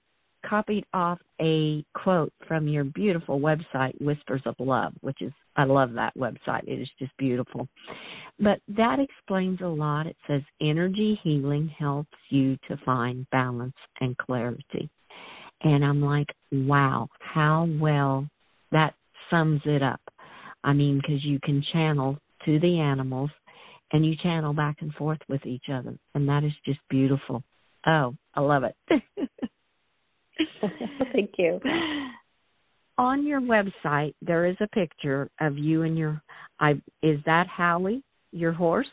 copied 0.49 0.85
off 0.93 1.19
a 1.41 1.85
quote 1.95 2.33
from 2.47 2.69
your 2.69 2.85
beautiful 2.85 3.41
website, 3.41 4.01
Whispers 4.01 4.43
of 4.47 4.55
Love, 4.59 4.93
which 5.01 5.21
is, 5.21 5.33
I 5.57 5.65
love 5.65 5.93
that 5.95 6.17
website. 6.17 6.67
It 6.67 6.81
is 6.81 6.89
just 6.99 7.13
beautiful. 7.19 7.69
But 8.39 8.61
that 8.69 8.99
explains 8.99 9.61
a 9.61 9.67
lot. 9.67 10.07
It 10.07 10.17
says 10.27 10.43
energy 10.61 11.19
healing 11.23 11.69
helps 11.79 12.17
you 12.29 12.57
to 12.69 12.77
find 12.85 13.29
balance 13.31 13.77
and 14.01 14.17
clarity. 14.19 14.91
And 15.63 15.85
I'm 15.85 16.03
like, 16.03 16.29
wow, 16.53 17.09
how 17.19 17.69
well 17.81 18.29
that 18.73 18.95
sums 19.31 19.63
it 19.65 19.83
up. 19.83 20.01
I 20.65 20.73
mean, 20.73 21.01
because 21.01 21.25
you 21.25 21.41
can 21.43 21.65
channel 21.73 22.19
to 22.45 22.61
the 22.61 22.79
animals 22.79 23.31
and 23.93 24.05
you 24.05 24.17
channel 24.17 24.53
back 24.53 24.77
and 24.81 24.93
forth 24.95 25.21
with 25.29 25.45
each 25.47 25.67
other. 25.73 25.97
And 26.15 26.29
that 26.29 26.45
is 26.45 26.53
just 26.65 26.81
beautiful. 26.91 27.43
Oh, 27.87 28.15
I 28.35 28.41
love 28.41 28.65
it. 28.65 28.77
Thank 31.13 31.33
you. 31.39 31.61
On 32.99 33.27
your 33.27 33.41
website, 33.41 34.15
there 34.23 34.47
is 34.47 34.57
a 34.61 34.69
picture 34.69 35.29
of 35.41 35.59
you 35.59 35.83
and 35.83 35.99
your. 35.99 36.21
I 36.61 36.81
is 37.03 37.21
that 37.27 37.47
Howie, 37.47 38.03
your 38.33 38.53
horse? 38.53 38.89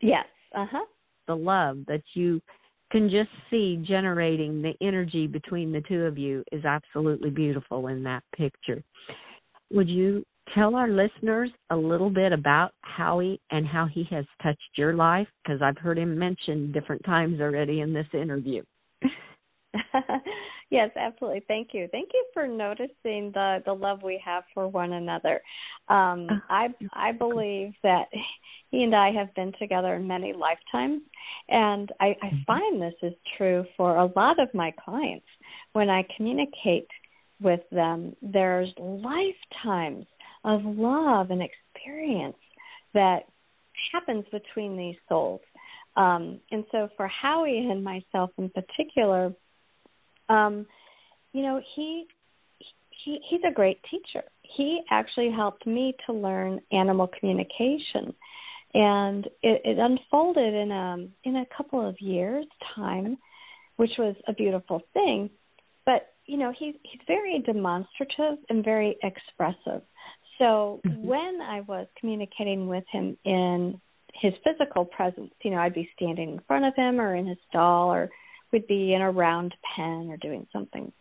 Yes. 0.00 0.26
Uh 0.54 0.66
huh. 0.70 0.84
The 1.28 1.36
love 1.36 1.78
that 1.86 2.02
you 2.14 2.40
can 2.90 3.08
just 3.08 3.30
see 3.50 3.82
generating 3.86 4.60
the 4.60 4.74
energy 4.82 5.26
between 5.26 5.72
the 5.72 5.80
two 5.82 6.02
of 6.02 6.18
you 6.18 6.44
is 6.52 6.64
absolutely 6.64 7.30
beautiful 7.30 7.86
in 7.86 8.02
that 8.02 8.22
picture. 8.36 8.82
Would 9.72 9.88
you 9.88 10.24
tell 10.54 10.74
our 10.74 10.88
listeners 10.88 11.50
a 11.70 11.76
little 11.76 12.10
bit 12.10 12.32
about 12.32 12.72
Howie 12.82 13.40
and 13.50 13.66
how 13.66 13.86
he 13.86 14.04
has 14.10 14.26
touched 14.42 14.60
your 14.76 14.92
life? 14.94 15.28
Because 15.42 15.62
I've 15.62 15.78
heard 15.78 15.98
him 15.98 16.18
mentioned 16.18 16.74
different 16.74 17.02
times 17.04 17.40
already 17.40 17.80
in 17.80 17.92
this 17.94 18.08
interview. 18.12 18.62
yes, 20.70 20.90
absolutely. 20.96 21.42
Thank 21.48 21.68
you. 21.72 21.88
Thank 21.92 22.10
you 22.12 22.24
for 22.34 22.46
noticing 22.46 23.30
the 23.32 23.62
the 23.64 23.72
love 23.72 24.02
we 24.02 24.20
have 24.24 24.44
for 24.52 24.68
one 24.68 24.92
another. 24.92 25.40
Um, 25.88 26.28
uh, 26.30 26.34
I 26.50 26.68
I 26.92 27.12
believe 27.12 27.72
that 27.82 28.08
he 28.70 28.82
and 28.82 28.94
I 28.94 29.12
have 29.12 29.34
been 29.34 29.52
together 29.58 29.98
many 29.98 30.32
lifetimes, 30.32 31.02
and 31.48 31.90
I, 32.00 32.16
I 32.22 32.26
mm-hmm. 32.26 32.36
find 32.46 32.82
this 32.82 32.94
is 33.02 33.14
true 33.36 33.64
for 33.76 33.96
a 33.96 34.10
lot 34.14 34.40
of 34.40 34.52
my 34.54 34.72
clients. 34.84 35.26
When 35.72 35.88
I 35.88 36.06
communicate 36.16 36.88
with 37.40 37.60
them, 37.70 38.14
there's 38.22 38.70
lifetimes 38.78 40.06
of 40.44 40.60
love 40.64 41.30
and 41.30 41.42
experience 41.42 42.36
that 42.94 43.20
happens 43.92 44.24
between 44.30 44.76
these 44.76 44.96
souls. 45.08 45.40
Um, 45.96 46.40
and 46.50 46.64
so 46.72 46.88
for 46.96 47.06
Howie 47.08 47.68
and 47.70 47.84
myself 47.84 48.30
in 48.38 48.50
particular, 48.50 49.32
um, 50.32 50.66
you 51.32 51.42
know, 51.42 51.60
he 51.74 52.06
he 53.04 53.20
he's 53.28 53.40
a 53.48 53.52
great 53.52 53.80
teacher. 53.90 54.24
He 54.42 54.82
actually 54.90 55.30
helped 55.30 55.66
me 55.66 55.94
to 56.06 56.12
learn 56.12 56.60
animal 56.72 57.08
communication, 57.18 58.14
and 58.74 59.26
it, 59.42 59.62
it 59.64 59.78
unfolded 59.78 60.54
in 60.54 60.70
a 60.70 61.06
in 61.24 61.36
a 61.36 61.46
couple 61.56 61.86
of 61.86 62.00
years' 62.00 62.46
time, 62.74 63.18
which 63.76 63.92
was 63.98 64.14
a 64.28 64.32
beautiful 64.32 64.82
thing. 64.92 65.30
But 65.84 66.14
you 66.26 66.38
know, 66.38 66.52
he's 66.56 66.74
he's 66.82 67.00
very 67.06 67.42
demonstrative 67.44 68.38
and 68.48 68.64
very 68.64 68.96
expressive. 69.02 69.82
So 70.38 70.80
mm-hmm. 70.86 71.06
when 71.06 71.40
I 71.42 71.60
was 71.62 71.86
communicating 71.98 72.68
with 72.68 72.84
him 72.90 73.16
in 73.24 73.80
his 74.14 74.32
physical 74.44 74.84
presence, 74.84 75.32
you 75.42 75.50
know, 75.50 75.58
I'd 75.58 75.74
be 75.74 75.88
standing 75.96 76.32
in 76.32 76.40
front 76.46 76.64
of 76.64 76.74
him 76.76 77.00
or 77.00 77.14
in 77.14 77.26
his 77.26 77.38
stall 77.48 77.92
or 77.92 78.10
would 78.52 78.66
be 78.66 78.94
in 78.94 79.02
a 79.02 79.10
round 79.10 79.54
pen 79.74 80.08
or 80.10 80.16
doing 80.16 80.46
something. 80.52 80.92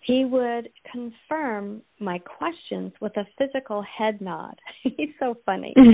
He 0.00 0.24
would 0.26 0.68
confirm 0.92 1.80
my 1.98 2.18
questions 2.18 2.92
with 3.00 3.16
a 3.16 3.26
physical 3.38 3.82
head 3.82 4.20
nod. 4.20 4.54
He's 4.82 5.14
so 5.18 5.36
funny. 5.46 5.74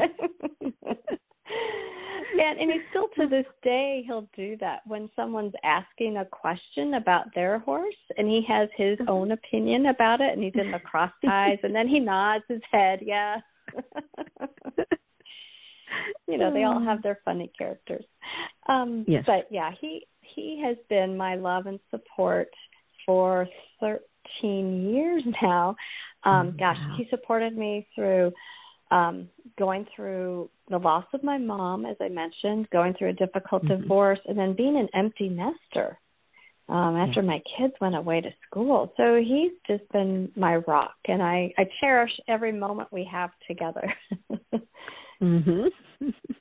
and, 2.40 2.58
and 2.58 2.70
he 2.70 2.78
still 2.90 3.08
to 3.16 3.28
this 3.28 3.46
day 3.62 4.02
he'll 4.06 4.28
do 4.34 4.56
that 4.58 4.80
when 4.86 5.10
someone's 5.14 5.52
asking 5.64 6.16
a 6.16 6.24
question 6.24 6.94
about 6.94 7.26
their 7.34 7.58
horse 7.60 7.94
and 8.16 8.28
he 8.28 8.42
has 8.48 8.68
his 8.76 8.98
mm-hmm. 8.98 9.10
own 9.10 9.32
opinion 9.32 9.86
about 9.86 10.20
it 10.20 10.32
and 10.32 10.42
he's 10.42 10.52
in 10.54 10.70
the 10.70 10.78
cross 10.78 11.12
ties 11.24 11.58
and 11.62 11.74
then 11.74 11.88
he 11.88 12.00
nods 12.00 12.44
his 12.48 12.62
head, 12.70 13.00
yeah. 13.02 13.36
you 16.26 16.38
know, 16.38 16.52
they 16.52 16.64
all 16.64 16.82
have 16.82 17.02
their 17.02 17.18
funny 17.24 17.50
characters. 17.56 18.04
Um 18.68 19.04
yes. 19.06 19.24
but 19.26 19.46
yeah, 19.50 19.70
he 19.80 20.06
he 20.34 20.62
has 20.64 20.76
been 20.88 21.16
my 21.16 21.36
love 21.36 21.66
and 21.66 21.80
support 21.90 22.48
for 23.06 23.48
13 23.80 24.90
years 24.90 25.22
now. 25.42 25.76
Um, 26.24 26.52
oh, 26.54 26.58
gosh, 26.58 26.78
he 26.96 27.06
supported 27.10 27.56
me 27.56 27.86
through 27.94 28.32
um, 28.90 29.28
going 29.58 29.86
through 29.94 30.50
the 30.68 30.78
loss 30.78 31.04
of 31.14 31.22
my 31.22 31.38
mom, 31.38 31.86
as 31.86 31.96
I 32.00 32.08
mentioned, 32.08 32.68
going 32.70 32.94
through 32.94 33.10
a 33.10 33.14
difficult 33.14 33.64
mm-hmm. 33.64 33.82
divorce, 33.82 34.18
and 34.26 34.36
then 34.36 34.54
being 34.54 34.76
an 34.76 34.88
empty 34.94 35.28
nester 35.28 35.98
um, 36.68 36.96
after 36.96 37.22
my 37.22 37.40
kids 37.56 37.74
went 37.80 37.96
away 37.96 38.20
to 38.20 38.30
school. 38.46 38.92
So 38.96 39.16
he's 39.16 39.52
just 39.66 39.90
been 39.92 40.30
my 40.36 40.56
rock, 40.56 40.94
and 41.06 41.22
I, 41.22 41.52
I 41.58 41.64
cherish 41.80 42.12
every 42.28 42.52
moment 42.52 42.88
we 42.92 43.08
have 43.10 43.30
together. 43.46 43.92
mhm. 45.22 45.68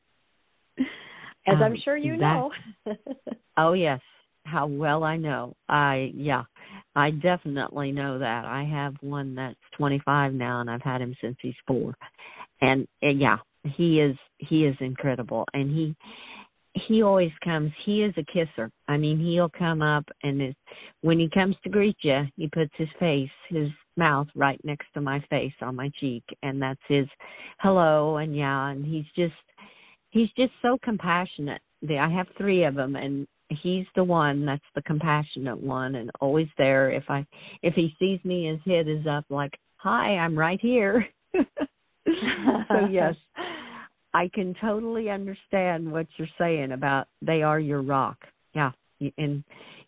As 1.49 1.55
um, 1.55 1.63
I'm 1.63 1.77
sure 1.83 1.97
you 1.97 2.17
that, 2.17 2.33
know. 2.33 2.51
oh 3.57 3.73
yes, 3.73 3.99
how 4.45 4.67
well 4.67 5.03
I 5.03 5.17
know. 5.17 5.55
I 5.67 6.11
yeah, 6.15 6.43
I 6.95 7.11
definitely 7.11 7.91
know 7.91 8.19
that. 8.19 8.45
I 8.45 8.63
have 8.63 8.95
one 9.01 9.35
that's 9.35 9.57
25 9.77 10.33
now, 10.33 10.61
and 10.61 10.69
I've 10.69 10.81
had 10.81 11.01
him 11.01 11.15
since 11.21 11.37
he's 11.41 11.55
four, 11.67 11.95
and, 12.61 12.87
and 13.01 13.19
yeah, 13.19 13.37
he 13.63 13.99
is 13.99 14.15
he 14.37 14.65
is 14.65 14.75
incredible, 14.79 15.45
and 15.53 15.69
he 15.69 15.95
he 16.73 17.01
always 17.01 17.31
comes. 17.43 17.71
He 17.83 18.03
is 18.03 18.13
a 18.17 18.23
kisser. 18.23 18.71
I 18.87 18.97
mean, 18.97 19.19
he'll 19.19 19.49
come 19.49 19.81
up 19.81 20.05
and 20.23 20.41
it, 20.41 20.55
when 21.01 21.19
he 21.19 21.29
comes 21.29 21.55
to 21.63 21.69
greet 21.69 21.97
you, 22.01 22.23
he 22.35 22.47
puts 22.47 22.71
his 22.77 22.89
face, 22.99 23.29
his 23.49 23.69
mouth 23.97 24.27
right 24.35 24.59
next 24.63 24.87
to 24.93 25.01
my 25.01 25.19
face 25.29 25.53
on 25.61 25.75
my 25.75 25.91
cheek, 25.99 26.23
and 26.43 26.61
that's 26.61 26.79
his 26.87 27.07
hello 27.59 28.17
and 28.17 28.35
yeah. 28.35 28.69
And 28.69 28.85
he's 28.85 29.05
just 29.15 29.33
he's 30.11 30.29
just 30.37 30.53
so 30.61 30.77
compassionate. 30.83 31.61
I 31.89 32.09
have 32.09 32.27
three 32.37 32.63
of 32.63 32.75
them, 32.75 32.95
and 32.95 33.27
he's 33.49 33.85
the 33.95 34.03
one 34.03 34.45
that's 34.45 34.61
the 34.75 34.81
compassionate 34.81 35.59
one, 35.59 35.95
and 35.95 36.11
always 36.19 36.47
there. 36.57 36.91
If 36.91 37.09
I 37.09 37.25
if 37.61 37.73
he 37.73 37.95
sees 37.99 38.19
me, 38.23 38.47
his 38.47 38.59
head 38.65 38.87
is 38.87 39.05
up, 39.07 39.25
like, 39.29 39.57
"Hi, 39.77 40.17
I'm 40.17 40.37
right 40.37 40.59
here." 40.59 41.07
so 41.33 42.87
yes, 42.89 43.15
I 44.13 44.29
can 44.33 44.55
totally 44.59 45.09
understand 45.09 45.89
what 45.91 46.07
you're 46.17 46.27
saying 46.37 46.71
about 46.71 47.07
they 47.21 47.41
are 47.43 47.59
your 47.59 47.81
rock. 47.81 48.17
Yeah, 48.53 48.71
and 48.99 49.43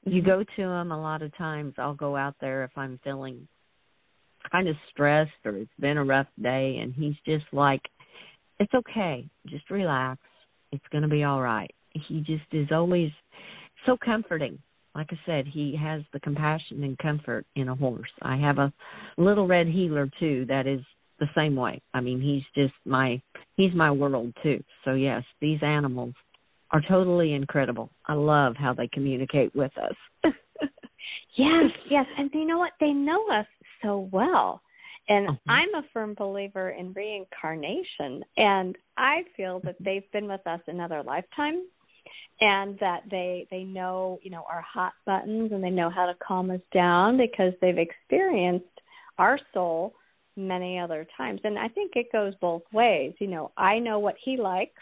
you 0.05 0.21
mm-hmm. 0.21 0.25
go 0.25 0.43
to 0.43 0.61
them 0.61 0.91
a 0.91 1.01
lot 1.01 1.21
of 1.21 1.35
times. 1.37 1.73
I'll 1.77 1.93
go 1.93 2.15
out 2.15 2.35
there 2.39 2.63
if 2.63 2.71
I'm 2.77 2.99
feeling 3.03 3.47
kind 4.51 4.67
of 4.67 4.75
stressed 4.89 5.31
or 5.45 5.57
it's 5.57 5.71
been 5.79 5.97
a 5.97 6.05
rough 6.05 6.27
day, 6.41 6.77
and 6.81 6.93
he's 6.93 7.15
just 7.25 7.45
like 7.51 7.81
it's 8.61 8.73
okay. 8.75 9.27
Just 9.47 9.69
relax. 9.71 10.21
It's 10.71 10.85
going 10.91 11.01
to 11.01 11.07
be 11.07 11.23
all 11.23 11.41
right. 11.41 11.73
He 11.89 12.21
just 12.21 12.43
is 12.51 12.67
always 12.71 13.09
so 13.87 13.97
comforting. 13.97 14.59
Like 14.93 15.07
I 15.11 15.19
said, 15.25 15.47
he 15.47 15.75
has 15.75 16.03
the 16.13 16.19
compassion 16.19 16.83
and 16.83 16.95
comfort 16.99 17.45
in 17.55 17.69
a 17.69 17.75
horse. 17.75 18.11
I 18.21 18.37
have 18.37 18.59
a 18.59 18.71
little 19.17 19.47
red 19.47 19.67
heeler 19.67 20.09
too 20.19 20.45
that 20.47 20.67
is 20.67 20.81
the 21.19 21.27
same 21.35 21.55
way. 21.55 21.81
I 21.95 22.01
mean, 22.01 22.21
he's 22.21 22.43
just 22.55 22.73
my 22.85 23.19
he's 23.55 23.73
my 23.73 23.89
world 23.89 24.31
too. 24.43 24.63
So 24.85 24.93
yes, 24.93 25.23
these 25.39 25.59
animals 25.63 26.13
are 26.69 26.81
totally 26.87 27.33
incredible. 27.33 27.89
I 28.05 28.13
love 28.13 28.55
how 28.55 28.73
they 28.75 28.89
communicate 28.89 29.55
with 29.55 29.71
us. 29.77 29.95
yes, 31.35 31.71
yes, 31.89 32.05
and 32.17 32.29
you 32.33 32.45
know 32.45 32.59
what? 32.59 32.73
They 32.79 32.91
know 32.91 33.27
us 33.31 33.47
so 33.81 34.07
well. 34.11 34.61
And 35.09 35.29
uh-huh. 35.29 35.37
I'm 35.47 35.75
a 35.75 35.87
firm 35.93 36.15
believer 36.17 36.69
in 36.69 36.93
reincarnation, 36.93 38.23
and 38.37 38.77
I 38.97 39.23
feel 39.35 39.59
that 39.61 39.75
mm-hmm. 39.75 39.83
they've 39.83 40.11
been 40.11 40.27
with 40.27 40.45
us 40.45 40.61
another 40.67 41.03
lifetime, 41.03 41.63
and 42.39 42.77
that 42.79 43.03
they 43.09 43.47
they 43.51 43.63
know 43.63 44.19
you 44.21 44.29
know 44.29 44.45
our 44.49 44.61
hot 44.61 44.93
buttons, 45.05 45.51
and 45.51 45.63
they 45.63 45.69
know 45.69 45.89
how 45.89 46.05
to 46.05 46.15
calm 46.25 46.51
us 46.51 46.61
down 46.73 47.17
because 47.17 47.53
they've 47.61 47.77
experienced 47.77 48.65
our 49.17 49.39
soul 49.53 49.93
many 50.35 50.79
other 50.79 51.07
times. 51.17 51.41
And 51.43 51.57
I 51.57 51.67
think 51.67 51.91
it 51.95 52.11
goes 52.11 52.33
both 52.39 52.63
ways. 52.71 53.13
You 53.19 53.27
know, 53.27 53.51
I 53.57 53.79
know 53.79 53.99
what 53.99 54.15
he 54.23 54.37
likes, 54.37 54.81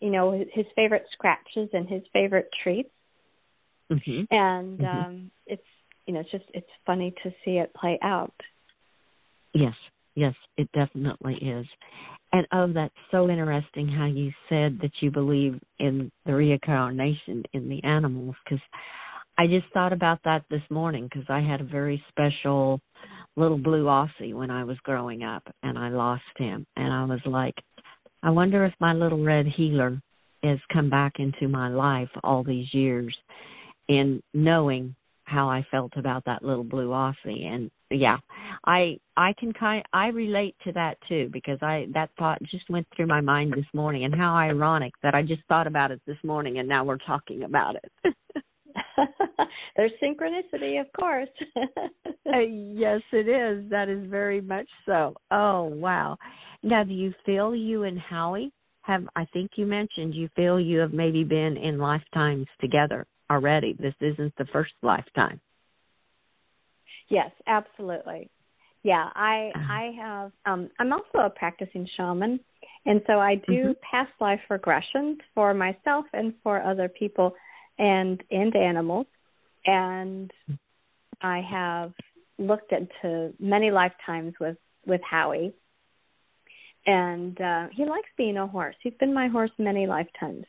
you 0.00 0.10
know, 0.10 0.32
his 0.52 0.66
favorite 0.76 1.06
scratches 1.12 1.68
and 1.72 1.88
his 1.88 2.02
favorite 2.12 2.48
treats, 2.62 2.90
mm-hmm. 3.90 4.24
and 4.30 4.78
mm-hmm. 4.78 4.84
um 4.84 5.30
it's 5.46 5.62
you 6.06 6.14
know 6.14 6.20
it's 6.20 6.30
just 6.30 6.44
it's 6.52 6.70
funny 6.86 7.14
to 7.22 7.30
see 7.44 7.58
it 7.58 7.72
play 7.74 7.98
out. 8.02 8.34
Yes, 9.54 9.74
yes, 10.14 10.34
it 10.56 10.68
definitely 10.72 11.36
is. 11.36 11.66
And 12.32 12.46
oh, 12.52 12.72
that's 12.72 12.94
so 13.10 13.30
interesting 13.30 13.88
how 13.88 14.06
you 14.06 14.32
said 14.48 14.78
that 14.82 14.90
you 15.00 15.10
believe 15.10 15.58
in 15.78 16.10
the 16.26 16.34
reincarnation 16.34 17.44
in 17.52 17.68
the 17.68 17.82
animals 17.84 18.34
because 18.44 18.62
I 19.38 19.46
just 19.46 19.66
thought 19.72 19.92
about 19.92 20.18
that 20.24 20.44
this 20.50 20.62
morning 20.70 21.04
because 21.04 21.26
I 21.28 21.40
had 21.40 21.60
a 21.60 21.64
very 21.64 22.02
special 22.08 22.80
little 23.36 23.58
blue 23.58 23.84
Aussie 23.84 24.34
when 24.34 24.50
I 24.50 24.64
was 24.64 24.76
growing 24.82 25.22
up 25.22 25.42
and 25.62 25.78
I 25.78 25.88
lost 25.88 26.22
him. 26.36 26.66
And 26.76 26.92
I 26.92 27.04
was 27.04 27.20
like, 27.24 27.54
I 28.22 28.30
wonder 28.30 28.64
if 28.64 28.74
my 28.80 28.92
little 28.92 29.22
red 29.22 29.46
heeler 29.46 30.00
has 30.42 30.58
come 30.72 30.90
back 30.90 31.14
into 31.18 31.48
my 31.48 31.68
life 31.68 32.10
all 32.22 32.44
these 32.44 32.72
years 32.72 33.14
in 33.88 34.22
knowing 34.32 34.94
how 35.24 35.48
I 35.48 35.66
felt 35.70 35.92
about 35.96 36.24
that 36.26 36.44
little 36.44 36.64
blue 36.64 36.90
Aussie. 36.90 37.46
And 37.46 37.70
yeah, 37.96 38.18
I 38.66 38.98
I 39.16 39.34
can 39.38 39.52
kind 39.52 39.84
I 39.92 40.08
relate 40.08 40.56
to 40.64 40.72
that 40.72 40.98
too 41.08 41.28
because 41.32 41.58
I 41.62 41.86
that 41.94 42.10
thought 42.18 42.42
just 42.42 42.68
went 42.70 42.86
through 42.94 43.06
my 43.06 43.20
mind 43.20 43.52
this 43.52 43.66
morning 43.72 44.04
and 44.04 44.14
how 44.14 44.34
ironic 44.34 44.92
that 45.02 45.14
I 45.14 45.22
just 45.22 45.42
thought 45.48 45.66
about 45.66 45.90
it 45.90 46.00
this 46.06 46.18
morning 46.24 46.58
and 46.58 46.68
now 46.68 46.84
we're 46.84 46.98
talking 46.98 47.44
about 47.44 47.76
it. 47.76 48.14
There's 49.76 49.92
synchronicity, 50.02 50.80
of 50.80 50.86
course. 50.98 51.28
uh, 52.32 52.38
yes, 52.38 53.00
it 53.12 53.28
is. 53.28 53.68
That 53.70 53.88
is 53.88 54.08
very 54.08 54.40
much 54.40 54.68
so. 54.86 55.14
Oh, 55.30 55.64
wow. 55.64 56.16
Now, 56.62 56.84
do 56.84 56.94
you 56.94 57.12
feel 57.26 57.54
you 57.54 57.84
and 57.84 57.98
Howie 57.98 58.52
have, 58.82 59.04
I 59.16 59.26
think 59.32 59.52
you 59.56 59.66
mentioned, 59.66 60.14
you 60.14 60.28
feel 60.36 60.60
you 60.60 60.78
have 60.78 60.92
maybe 60.92 61.24
been 61.24 61.56
in 61.56 61.78
lifetimes 61.78 62.46
together. 62.60 63.06
already. 63.30 63.74
This 63.78 63.94
isn't 64.00 64.34
the 64.36 64.46
first 64.52 64.72
lifetime. 64.82 65.40
Yes, 67.08 67.30
absolutely. 67.46 68.30
Yeah, 68.82 69.10
I 69.14 69.52
Uh-huh. 69.54 69.72
I 69.72 69.84
have 70.02 70.32
um 70.46 70.70
I'm 70.78 70.92
also 70.92 71.18
a 71.18 71.30
practicing 71.30 71.86
shaman 71.96 72.40
and 72.86 73.02
so 73.06 73.18
I 73.18 73.36
do 73.36 73.74
Mhm. 73.74 73.80
past 73.80 74.12
life 74.20 74.40
regressions 74.50 75.20
for 75.34 75.54
myself 75.54 76.06
and 76.12 76.34
for 76.42 76.60
other 76.62 76.88
people 76.88 77.34
and 77.78 78.22
and 78.30 78.54
animals 78.56 79.06
and 79.66 80.30
I 81.22 81.40
have 81.40 81.92
looked 82.38 82.72
into 82.72 83.32
many 83.38 83.70
lifetimes 83.70 84.34
with 84.40 84.58
with 84.86 85.00
Howie. 85.02 85.54
And 86.86 87.40
uh 87.40 87.68
he 87.72 87.84
likes 87.86 88.10
being 88.16 88.36
a 88.36 88.46
horse. 88.46 88.76
He's 88.82 88.94
been 89.00 89.14
my 89.14 89.28
horse 89.28 89.52
many 89.58 89.86
lifetimes. 89.86 90.44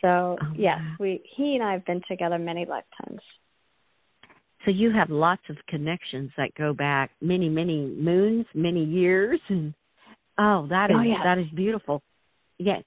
So, 0.00 0.36
Oh, 0.42 0.52
yes, 0.56 0.80
wow. 0.80 0.96
we 0.98 1.22
he 1.36 1.54
and 1.54 1.62
I 1.62 1.72
have 1.72 1.84
been 1.84 2.02
together 2.08 2.38
many 2.38 2.64
lifetimes. 2.66 3.20
So 4.64 4.70
you 4.70 4.90
have 4.92 5.10
lots 5.10 5.42
of 5.50 5.56
connections 5.68 6.30
that 6.36 6.54
go 6.54 6.72
back 6.72 7.10
many, 7.20 7.48
many 7.48 7.86
moons, 7.86 8.46
many 8.54 8.84
years, 8.84 9.40
and 9.48 9.74
oh, 10.38 10.66
that 10.68 10.90
oh, 10.90 10.94
is 10.94 11.00
Oh, 11.00 11.02
yeah. 11.02 11.22
that 11.22 11.38
is 11.38 11.46
beautiful. 11.54 12.02
Yes. 12.58 12.82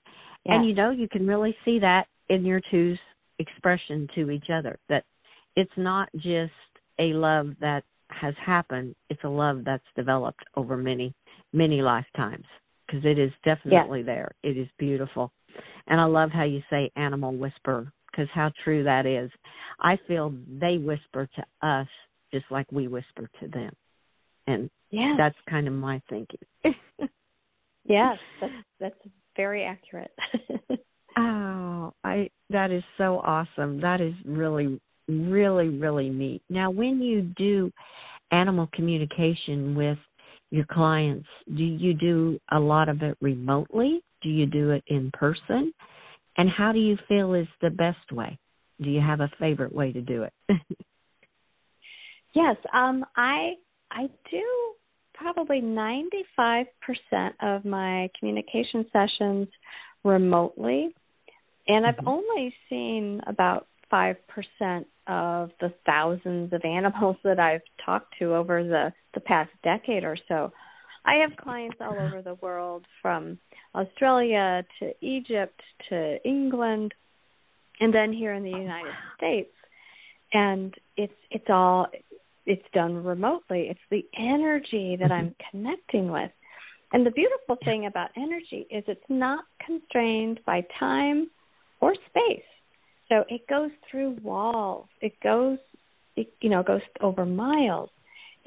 Yeah. 0.46 0.56
and 0.56 0.68
you 0.68 0.74
know 0.74 0.92
you 0.92 1.10
can 1.10 1.28
really 1.28 1.56
see 1.66 1.78
that 1.80 2.08
in 2.30 2.46
your 2.46 2.62
two's 2.72 3.00
expression 3.40 4.08
to 4.16 4.32
each 4.32 4.50
other. 4.54 4.78
That 4.90 5.04
it's 5.56 5.72
not 5.78 6.10
just 6.16 6.54
a 7.00 7.14
love 7.14 7.50
that 7.60 7.84
has 8.10 8.34
happened; 8.44 8.96
it's 9.10 9.24
a 9.24 9.30
love 9.30 9.64
that's 9.66 9.84
developed 9.96 10.44
over 10.56 10.78
many, 10.78 11.14
many 11.54 11.82
lifetimes. 11.82 12.46
Because 12.86 13.04
it 13.04 13.20
is 13.20 13.32
definitely 13.44 14.02
there. 14.02 14.32
It 14.44 14.58
is 14.58 14.70
beautiful, 14.80 15.32
and 15.88 16.00
I 16.00 16.06
love 16.06 16.32
how 16.32 16.44
you 16.44 16.62
say 16.70 16.90
"animal 16.96 17.36
whisper" 17.36 17.92
because 18.18 18.30
how 18.34 18.52
true 18.64 18.84
that 18.84 19.06
is. 19.06 19.30
I 19.80 19.98
feel 20.08 20.34
they 20.60 20.78
whisper 20.78 21.30
to 21.36 21.68
us 21.68 21.88
just 22.34 22.46
like 22.50 22.72
we 22.72 22.88
whisper 22.88 23.30
to 23.40 23.48
them. 23.48 23.72
And 24.48 24.70
yeah. 24.90 25.16
that's 25.18 25.36
kind 25.50 25.68
of 25.68 25.74
my 25.74 26.02
thinking. 26.10 26.40
Yes, 27.88 28.18
that's 28.42 28.54
that's 28.80 29.00
very 29.38 29.64
accurate. 29.64 30.12
oh, 31.18 31.94
I 32.04 32.30
that 32.50 32.70
is 32.70 32.84
so 32.98 33.22
awesome. 33.26 33.80
That 33.80 34.02
is 34.02 34.14
really 34.26 34.80
really 35.08 35.70
really 35.70 36.10
neat. 36.10 36.42
Now, 36.50 36.70
when 36.70 37.02
you 37.02 37.22
do 37.38 37.72
animal 38.32 38.70
communication 38.74 39.74
with 39.74 39.98
your 40.52 40.66
clients, 40.66 41.28
do 41.56 41.64
you 41.64 41.94
do 41.94 42.38
a 42.52 42.60
lot 42.60 42.90
of 42.90 43.02
it 43.04 43.18
remotely? 43.22 44.02
Do 44.22 44.30
you 44.30 44.46
do 44.46 44.72
it 44.72 44.84
in 44.88 45.10
person? 45.14 45.74
And 46.38 46.50
how 46.50 46.72
do 46.72 46.80
you 46.80 46.98
feel 47.08 47.34
is 47.34 47.48
the 47.62 47.70
best 47.70 48.12
way? 48.12 48.38
Do 48.82 48.90
you 48.90 49.02
have 49.02 49.22
a 49.22 49.30
favorite 49.40 49.74
way 49.74 49.92
to 49.92 50.02
do 50.02 50.24
it? 50.24 50.34
yes, 52.34 52.56
um, 52.74 53.06
I 53.16 53.54
I 53.92 54.08
do 54.30 54.44
probably 55.14 55.62
ninety 55.62 56.24
five 56.36 56.68
percent 56.82 57.36
of 57.42 57.66
my 57.66 58.10
communication 58.20 58.86
sessions 58.94 59.48
remotely, 60.04 60.94
and 61.68 61.86
I've 61.88 61.96
Mhm. 61.96 62.08
only 62.08 62.56
seen 62.70 63.22
about 63.26 63.68
five 63.90 64.16
percent 64.28 64.88
of 65.08 65.52
the 65.60 65.70
thousands 65.86 66.54
of 66.54 66.64
animals 66.66 67.18
that 67.24 67.40
I've 67.40 67.62
talked 67.84 68.14
to 68.20 68.36
over 68.36 68.64
the 68.64 68.94
the 69.16 69.22
past 69.22 69.50
decade 69.64 70.04
or 70.04 70.18
so. 70.28 70.52
I 71.08 71.16
have 71.22 71.38
clients 71.38 71.78
all 71.80 71.94
over 71.98 72.22
the 72.22 72.36
world 72.36 72.86
from 73.02 73.40
Australia 73.74 74.66
to 74.80 74.92
Egypt 75.02 75.60
to 75.88 76.18
England 76.28 76.94
and 77.80 77.94
then 77.94 78.12
here 78.12 78.34
in 78.34 78.44
the 78.44 78.50
United 78.50 78.94
States. 79.16 79.54
And 80.34 80.76
it's 80.98 81.14
it's 81.32 81.46
all 81.50 81.88
it's 82.46 82.66
done 82.74 83.04
remotely. 83.04 83.68
It's 83.70 83.80
the 83.90 84.06
energy 84.18 84.98
that 85.00 85.12
i'm 85.12 85.28
mm-hmm. 85.28 85.58
connecting 85.58 86.12
with. 86.12 86.32
And 86.92 87.06
the 87.06 87.12
beautiful 87.12 87.58
thing 87.64 87.86
about 87.86 88.10
energy 88.18 88.68
is 88.70 88.84
it's 88.88 89.02
not 89.10 89.46
constrained 89.66 90.42
by 90.46 90.66
time 90.78 91.30
or 91.80 91.96
space. 92.10 92.44
So 93.08 93.24
it 93.30 93.48
goes 93.48 93.72
through 93.90 94.18
walls. 94.22 94.88
It 95.00 95.14
goes 95.24 95.58
it 96.18 96.34
you 96.42 96.50
know 96.50 96.64
goes 96.64 96.82
over 97.00 97.26
miles 97.26 97.92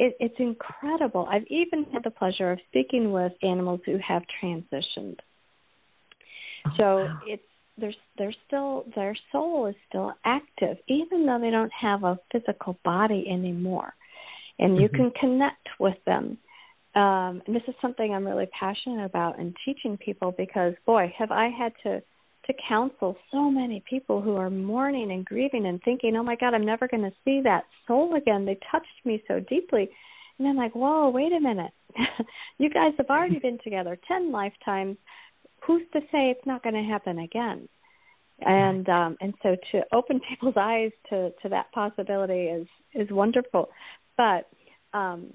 it, 0.01 0.17
it's 0.19 0.35
incredible 0.39 1.29
i've 1.31 1.47
even 1.49 1.85
had 1.93 2.03
the 2.03 2.11
pleasure 2.11 2.51
of 2.51 2.59
speaking 2.69 3.13
with 3.13 3.33
animals 3.43 3.81
who 3.85 3.99
have 3.99 4.23
transitioned 4.43 5.17
Oh, 6.67 6.71
so 6.77 6.85
wow. 6.85 7.21
it's 7.27 7.43
there's 7.79 7.97
they're 8.19 8.35
still 8.47 8.85
their 8.95 9.17
soul 9.31 9.67
is 9.67 9.75
still 9.89 10.13
active 10.25 10.77
even 10.89 11.27
though 11.27 11.39
they 11.39 11.51
don't 11.51 11.73
have 11.73 12.05
a 12.05 12.19
physical 12.33 12.79
body 12.85 13.27
anymore 13.29 13.95
and 14.59 14.77
you 14.79 14.89
Mhm. 14.89 14.95
can 14.95 15.11
connect 15.13 15.69
with 15.79 15.97
them 16.07 16.37
um 16.95 17.43
and 17.47 17.55
this 17.55 17.63
is 17.69 17.75
something 17.81 18.15
i'm 18.15 18.27
really 18.27 18.47
passionate 18.59 19.05
about 19.05 19.39
in 19.39 19.55
teaching 19.65 19.97
people 19.99 20.33
because 20.33 20.75
boy 20.87 21.13
have 21.17 21.31
i 21.31 21.49
had 21.49 21.73
to 21.83 22.03
to 22.51 22.63
counsel 22.69 23.17
so 23.31 23.51
many 23.51 23.83
people 23.89 24.21
who 24.21 24.37
are 24.37 24.51
mourning 24.51 25.13
and 25.13 25.25
grieving 25.25 25.67
and 25.67 25.81
thinking 25.83 26.17
oh 26.17 26.23
my 26.23 26.37
god 26.37 26.55
i'm 26.55 26.65
never 26.65 26.89
going 26.89 27.03
to 27.03 27.13
see 27.25 27.41
that 27.43 27.65
soul 27.87 28.15
again. 28.17 28.45
They 28.45 28.59
touched 28.71 28.87
me 29.05 29.23
so 29.29 29.41
deeply. 29.41 29.89
And 30.39 30.49
i'm 30.49 30.57
like 30.57 30.75
whoa 30.75 31.11
wait 31.11 31.33
a 31.33 31.41
minute. 31.41 31.73
You 32.59 32.69
guys 32.69 32.93
have 32.99 33.09
already 33.09 33.39
been 33.39 33.59
together 33.65 33.99
ten 34.07 34.31
lifetimes. 34.31 34.99
Who's 35.67 35.83
to 35.95 36.01
say 36.13 36.31
it's 36.31 36.47
not 36.47 36.63
going 36.63 36.75
to 36.75 36.83
happen 36.83 37.21
again? 37.21 37.69
And 38.41 38.87
um, 38.89 39.17
and 39.21 39.33
so 39.43 39.57
to 39.73 39.83
open 39.93 40.21
people's 40.29 40.57
eyes 40.59 40.93
to 41.09 41.31
to 41.43 41.49
that 41.49 41.73
possibility 41.73 42.45
is 42.49 42.67
is 42.95 43.11
wonderful. 43.11 43.71
But 44.19 44.49
um, 44.93 45.35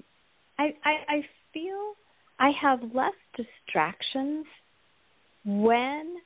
I, 0.58 0.74
I 0.84 0.94
I 1.08 1.22
feel 1.52 1.94
I 2.38 2.50
have 2.62 2.80
less 2.94 3.14
distractions 3.36 4.46
when 5.44 6.16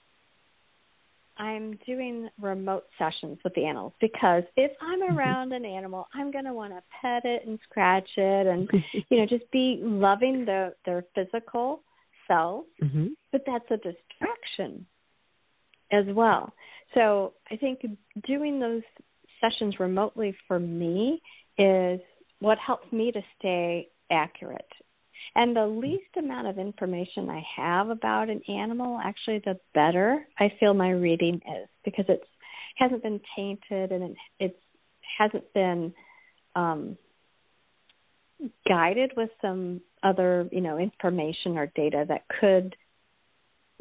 I'm 1.41 1.79
doing 1.87 2.29
remote 2.39 2.85
sessions 2.99 3.39
with 3.43 3.55
the 3.55 3.65
animals 3.65 3.95
because 3.99 4.43
if 4.57 4.71
I'm 4.83 5.03
around 5.17 5.53
an 5.55 5.65
animal, 5.65 6.07
I'm 6.13 6.31
going 6.31 6.45
to 6.45 6.53
want 6.53 6.75
to 6.75 6.83
pet 7.01 7.25
it 7.25 7.47
and 7.47 7.59
scratch 7.69 8.09
it 8.17 8.47
and 8.47 8.69
you 9.09 9.19
know 9.19 9.27
just 9.27 9.51
be 9.51 9.81
loving 9.83 10.45
the 10.45 10.75
their 10.85 11.05
physical 11.15 11.83
selves 12.29 12.69
hmm 12.81 13.07
but 13.33 13.43
that's 13.47 13.65
a 13.71 13.77
distraction 13.77 14.85
as 15.93 16.05
well. 16.09 16.53
So 16.95 17.35
I 17.49 17.57
think 17.57 17.81
doing 18.27 18.59
those 18.59 18.83
sessions 19.41 19.79
remotely 19.79 20.35
for 20.49 20.59
me 20.59 21.23
is 21.59 22.01
what 22.41 22.59
helps 22.59 22.91
me 22.93 23.13
to 23.13 23.21
stay 23.39 23.89
accurate. 24.11 24.67
And 25.35 25.55
the 25.55 25.67
least 25.67 26.17
amount 26.19 26.49
of 26.49 26.59
information 26.59 27.29
I 27.31 27.43
have 27.57 27.91
about 27.91 28.29
an 28.29 28.43
animal, 28.49 28.99
actually, 29.03 29.39
the 29.45 29.59
better 29.75 30.27
I 30.39 30.53
feel 30.59 30.75
my 30.75 30.91
reading 30.91 31.37
is 31.37 31.69
because 31.85 32.07
it 32.09 32.23
hasn't 32.77 33.03
been 33.03 33.21
tainted 33.37 33.93
and 33.93 34.03
it 34.03 34.17
it's 34.39 34.61
hasn't 35.19 35.53
been 35.53 35.93
um, 36.57 36.97
guided 38.67 39.13
with 39.17 39.31
some 39.43 39.81
other 40.03 40.49
you 40.51 40.61
know 40.61 40.79
information 40.79 41.59
or 41.59 41.67
data 41.75 42.05
that 42.09 42.27
could 42.41 42.77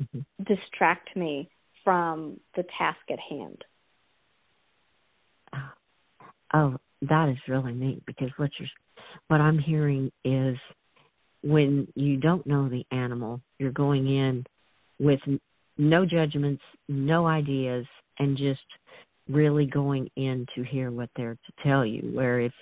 Mhm. 0.02 0.25
distract 0.45 1.15
me 1.15 1.49
from 1.84 2.39
the 2.56 2.63
task 2.78 2.99
at 3.10 3.19
hand. 3.19 3.63
Oh, 6.54 6.78
that 7.02 7.30
is 7.30 7.38
really 7.47 7.73
neat 7.73 8.06
because 8.06 8.30
what 8.38 8.52
you're, 8.60 8.69
what 9.28 9.41
I'm 9.41 9.60
hearing 9.60 10.12
is 10.23 10.58
when 11.43 11.88
you 11.95 12.17
don't 12.17 12.45
know 12.45 12.69
the 12.69 12.86
animal, 12.91 13.41
you're 13.58 13.71
going 13.71 14.08
in 14.08 14.45
with 14.99 15.19
no 15.78 16.06
judgments, 16.06 16.62
no 16.88 17.25
ideas, 17.25 17.86
and 18.19 18.38
just 18.38 18.62
really 19.30 19.65
going 19.65 20.10
in 20.15 20.45
to 20.56 20.63
hear 20.63 20.91
what 20.91 21.10
they're 21.15 21.36
to 21.36 21.63
tell 21.63 21.86
you. 21.86 22.02
Where 22.13 22.41
if 22.41 22.54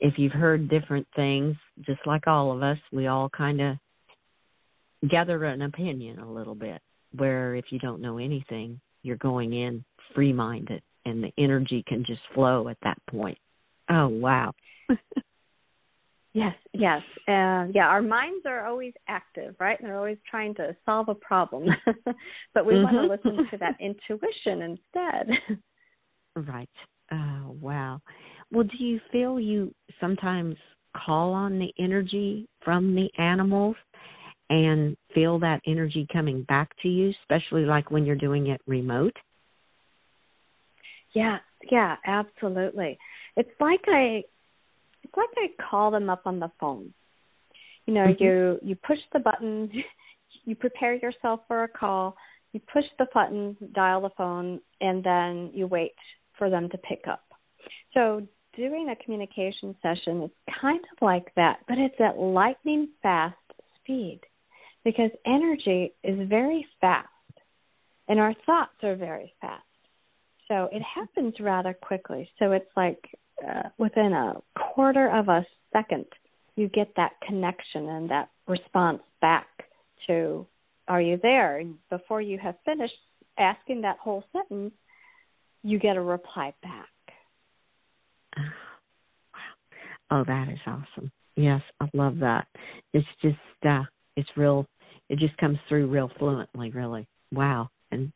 if 0.00 0.18
you've 0.18 0.32
heard 0.32 0.68
different 0.68 1.06
things, 1.14 1.56
just 1.86 2.00
like 2.06 2.26
all 2.26 2.52
of 2.52 2.62
us, 2.62 2.78
we 2.92 3.06
all 3.06 3.28
kind 3.30 3.60
of 3.60 3.76
gather 5.08 5.44
an 5.44 5.62
opinion 5.62 6.18
a 6.18 6.30
little 6.30 6.54
bit. 6.54 6.80
Where 7.16 7.54
if 7.54 7.66
you 7.70 7.78
don't 7.78 8.02
know 8.02 8.18
anything, 8.18 8.80
you're 9.02 9.16
going 9.16 9.52
in 9.54 9.84
free 10.14 10.32
minded 10.32 10.82
and 11.04 11.22
the 11.22 11.32
energy 11.38 11.84
can 11.86 12.04
just 12.04 12.22
flow 12.34 12.68
at 12.68 12.78
that 12.82 12.98
point. 13.08 13.38
Oh 13.90 14.08
wow. 14.08 14.52
Yes, 16.34 16.54
yes, 16.72 17.02
uh, 17.28 17.66
yeah. 17.74 17.88
Our 17.88 18.00
minds 18.00 18.46
are 18.46 18.66
always 18.66 18.94
active, 19.06 19.54
right? 19.60 19.78
And 19.78 19.86
they're 19.86 19.98
always 19.98 20.18
trying 20.30 20.54
to 20.54 20.74
solve 20.86 21.08
a 21.10 21.14
problem, 21.14 21.68
but 22.54 22.64
we 22.66 22.82
want 22.82 22.96
to 22.96 23.02
Mhm. 23.02 23.08
listen 23.08 23.42
to 23.50 23.58
that 23.58 23.76
intuition 23.80 24.62
instead. 24.62 25.38
Right. 26.36 26.70
Oh 27.10 27.56
wow. 27.60 28.00
Well, 28.50 28.64
do 28.64 28.76
you 28.84 28.98
feel 29.10 29.38
you 29.38 29.74
sometimes 30.00 30.56
call 30.96 31.32
on 31.34 31.58
the 31.58 31.72
energy 31.78 32.48
from 32.62 32.94
the 32.94 33.10
animals 33.18 33.76
and 34.50 34.96
feel 35.14 35.38
that 35.40 35.60
energy 35.66 36.06
coming 36.12 36.42
back 36.44 36.70
to 36.82 36.88
you, 36.88 37.10
especially 37.22 37.64
like 37.66 37.90
when 37.90 38.04
you're 38.06 38.16
doing 38.16 38.46
it 38.48 38.60
remote? 38.66 39.16
Yeah, 41.14 41.38
Yeah, 41.70 41.96
absolutely. 42.06 42.98
It's 43.36 43.50
like 43.60 43.82
I 43.86 44.24
it's 45.12 45.16
like 45.36 45.50
I 45.60 45.70
call 45.70 45.90
them 45.90 46.10
up 46.10 46.22
on 46.26 46.38
the 46.38 46.50
phone. 46.58 46.92
You 47.86 47.94
know, 47.94 48.06
mm-hmm. 48.06 48.22
you 48.22 48.58
you 48.62 48.76
push 48.76 48.98
the 49.12 49.18
button, 49.18 49.70
you 50.44 50.54
prepare 50.54 50.94
yourself 50.94 51.40
for 51.48 51.64
a 51.64 51.68
call, 51.68 52.16
you 52.52 52.60
push 52.72 52.84
the 52.98 53.06
button, 53.12 53.56
dial 53.74 54.02
the 54.02 54.10
phone, 54.16 54.60
and 54.80 55.02
then 55.02 55.50
you 55.52 55.66
wait 55.66 55.94
for 56.38 56.50
them 56.50 56.68
to 56.70 56.78
pick 56.78 57.04
up. 57.08 57.24
So 57.94 58.26
doing 58.56 58.88
a 58.88 59.04
communication 59.04 59.74
session 59.82 60.22
is 60.22 60.30
kind 60.60 60.80
of 60.92 61.02
like 61.02 61.34
that, 61.36 61.60
but 61.68 61.78
it's 61.78 62.00
at 62.00 62.18
lightning 62.18 62.88
fast 63.02 63.36
speed 63.78 64.20
because 64.84 65.10
energy 65.26 65.92
is 66.02 66.28
very 66.28 66.66
fast 66.80 67.08
and 68.08 68.18
our 68.18 68.34
thoughts 68.46 68.74
are 68.82 68.96
very 68.96 69.32
fast. 69.40 69.62
So 70.48 70.68
it 70.72 70.82
happens 70.82 71.34
rather 71.40 71.72
quickly. 71.72 72.28
So 72.38 72.52
it's 72.52 72.70
like 72.76 73.18
uh, 73.46 73.68
within 73.78 74.12
a 74.12 74.34
quarter 74.74 75.08
of 75.10 75.28
a 75.28 75.44
second, 75.72 76.06
you 76.56 76.68
get 76.68 76.92
that 76.96 77.12
connection 77.26 77.88
and 77.88 78.10
that 78.10 78.28
response 78.46 79.00
back 79.20 79.46
to, 80.06 80.46
Are 80.88 81.00
you 81.00 81.18
there? 81.22 81.58
And 81.58 81.76
before 81.90 82.20
you 82.20 82.38
have 82.38 82.56
finished 82.64 82.94
asking 83.38 83.80
that 83.82 83.98
whole 83.98 84.24
sentence, 84.32 84.72
you 85.62 85.78
get 85.78 85.96
a 85.96 86.00
reply 86.00 86.52
back. 86.62 86.88
Oh, 90.10 90.24
that 90.26 90.48
is 90.48 90.58
awesome. 90.66 91.10
Yes, 91.36 91.62
I 91.80 91.88
love 91.94 92.18
that. 92.18 92.46
It's 92.92 93.06
just 93.22 93.36
uh 93.66 93.82
it's 94.16 94.28
real 94.36 94.66
it 95.08 95.18
just 95.18 95.36
comes 95.38 95.58
through 95.68 95.86
real 95.86 96.10
fluently, 96.18 96.70
really. 96.70 97.06
Wow. 97.32 97.70
And 97.90 98.12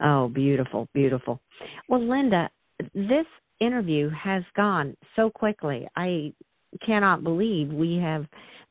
oh, 0.00 0.28
beautiful, 0.28 0.88
beautiful. 0.92 1.40
Well, 1.88 2.06
Linda, 2.06 2.50
this 2.94 3.26
interview 3.60 4.10
has 4.10 4.42
gone 4.56 4.96
so 5.16 5.30
quickly. 5.30 5.86
I 5.96 6.32
cannot 6.84 7.24
believe 7.24 7.72
we 7.72 7.96
have 7.96 8.26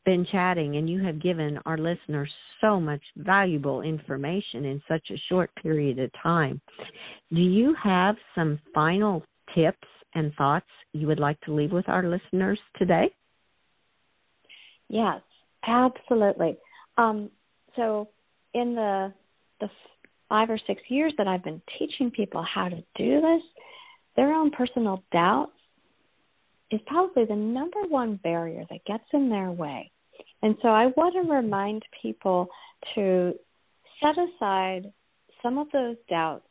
been 0.06 0.26
chatting 0.32 0.78
and 0.78 0.89
you 0.89 1.04
have 1.04 1.21
given 1.21 1.60
our 1.65 1.78
listeners 1.78 2.32
so 2.62 2.80
much 2.80 3.02
valuable 3.17 3.82
information 3.82 4.65
in 4.65 4.82
such 4.88 5.10
a 5.12 5.21
short 5.28 5.52
period 5.62 6.00
of 6.00 6.10
time. 6.23 6.62
Do 7.34 7.41
you 7.41 7.76
have 7.84 8.15
some 8.34 8.60
final 8.73 9.23
tips 9.54 9.88
and 10.15 10.34
thoughts 10.36 10.65
you 10.93 11.08
would 11.08 11.19
like 11.19 11.39
to 11.41 11.54
leave 11.54 11.71
with 11.71 11.89
our 11.89 12.04
listeners 12.04 12.60
today? 12.78 13.10
Yes, 14.88 15.21
absolutely. 15.67 16.58
Um, 16.97 17.30
so, 17.76 18.08
in 18.54 18.76
the 18.76 19.13
the 19.60 19.69
five 20.30 20.50
or 20.50 20.60
six 20.67 20.82
years 20.88 21.13
that 21.17 21.28
I've 21.28 21.43
been 21.43 21.62
teaching 21.78 22.12
people 22.12 22.43
how 22.43 22.69
to 22.69 22.78
do 22.95 23.21
this, 23.21 23.41
their 24.18 24.34
own 24.34 24.52
personal 24.52 25.04
doubts 25.14 25.54
is 26.72 26.82
probably 26.86 27.24
the 27.24 27.36
number 27.36 27.80
one 27.88 28.20
barrier 28.24 28.66
that 28.70 28.84
gets 28.86 29.06
in 29.14 29.30
their 29.30 29.52
way. 29.52 29.90
And 30.44 30.56
so 30.62 30.68
I 30.70 30.88
want 30.98 31.14
to 31.14 31.32
remind 31.32 31.84
people 32.02 32.50
to 32.96 33.34
set 34.02 34.16
aside 34.18 34.92
some 35.42 35.58
of 35.58 35.68
those 35.72 35.96
doubts 36.10 36.46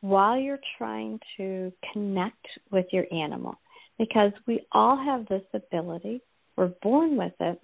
while 0.00 0.38
you're 0.38 0.60
trying 0.78 1.18
to 1.36 1.72
connect 1.92 2.46
with 2.70 2.86
your 2.92 3.04
animal 3.12 3.58
because 3.98 4.32
we 4.46 4.60
all 4.72 4.96
have 4.96 5.26
this 5.26 5.42
ability. 5.52 6.22
We're 6.56 6.72
born 6.82 7.16
with 7.16 7.34
it, 7.40 7.60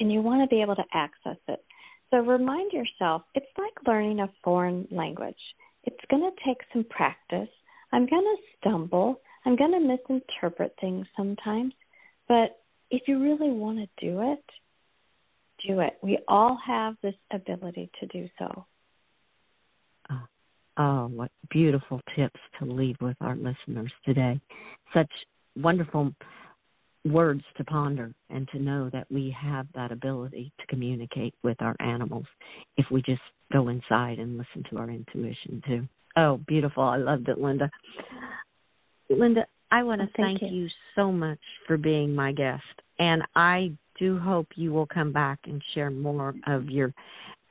and 0.00 0.12
you 0.12 0.22
want 0.22 0.42
to 0.42 0.54
be 0.54 0.62
able 0.62 0.76
to 0.76 0.84
access 0.94 1.36
it. 1.48 1.62
So 2.10 2.18
remind 2.18 2.72
yourself 2.72 3.22
it's 3.34 3.46
like 3.58 3.86
learning 3.86 4.20
a 4.20 4.30
foreign 4.42 4.86
language. 4.90 5.34
It's 5.84 5.96
going 6.10 6.22
to 6.22 6.44
take 6.44 6.58
some 6.72 6.84
practice. 6.84 7.48
I'm 7.96 8.04
going 8.04 8.36
to 8.36 8.36
stumble. 8.60 9.22
I'm 9.46 9.56
going 9.56 9.72
to 9.72 9.80
misinterpret 9.80 10.74
things 10.82 11.06
sometimes. 11.16 11.72
But 12.28 12.60
if 12.90 13.08
you 13.08 13.22
really 13.22 13.50
want 13.50 13.78
to 13.78 14.06
do 14.06 14.20
it, 14.20 14.44
do 15.66 15.80
it. 15.80 15.94
We 16.02 16.18
all 16.28 16.58
have 16.64 16.96
this 17.02 17.14
ability 17.32 17.90
to 17.98 18.06
do 18.08 18.28
so. 18.38 18.66
Uh, 20.10 20.26
oh, 20.76 21.06
what 21.06 21.30
beautiful 21.48 22.02
tips 22.14 22.38
to 22.58 22.66
leave 22.66 22.96
with 23.00 23.16
our 23.22 23.34
listeners 23.34 23.90
today. 24.04 24.38
Such 24.92 25.10
wonderful 25.56 26.12
words 27.06 27.44
to 27.56 27.64
ponder 27.64 28.12
and 28.28 28.46
to 28.48 28.58
know 28.58 28.90
that 28.92 29.06
we 29.10 29.34
have 29.40 29.68
that 29.74 29.90
ability 29.90 30.52
to 30.60 30.66
communicate 30.66 31.32
with 31.42 31.56
our 31.62 31.74
animals 31.80 32.26
if 32.76 32.84
we 32.90 33.00
just 33.00 33.22
go 33.54 33.68
inside 33.68 34.18
and 34.18 34.36
listen 34.36 34.62
to 34.68 34.76
our 34.76 34.90
intuition 34.90 35.62
too. 35.66 35.88
Oh, 36.16 36.38
beautiful. 36.46 36.82
I 36.82 36.96
loved 36.96 37.28
it, 37.28 37.38
Linda. 37.38 37.70
Linda, 39.10 39.46
I 39.70 39.82
want 39.82 40.00
to 40.00 40.06
oh, 40.06 40.10
thank, 40.16 40.40
thank 40.40 40.52
you. 40.52 40.62
you 40.62 40.68
so 40.94 41.12
much 41.12 41.38
for 41.66 41.76
being 41.76 42.14
my 42.14 42.32
guest. 42.32 42.64
And 42.98 43.22
I 43.34 43.72
do 43.98 44.18
hope 44.18 44.48
you 44.56 44.72
will 44.72 44.86
come 44.86 45.12
back 45.12 45.38
and 45.44 45.62
share 45.74 45.90
more 45.90 46.34
of 46.46 46.70
your 46.70 46.92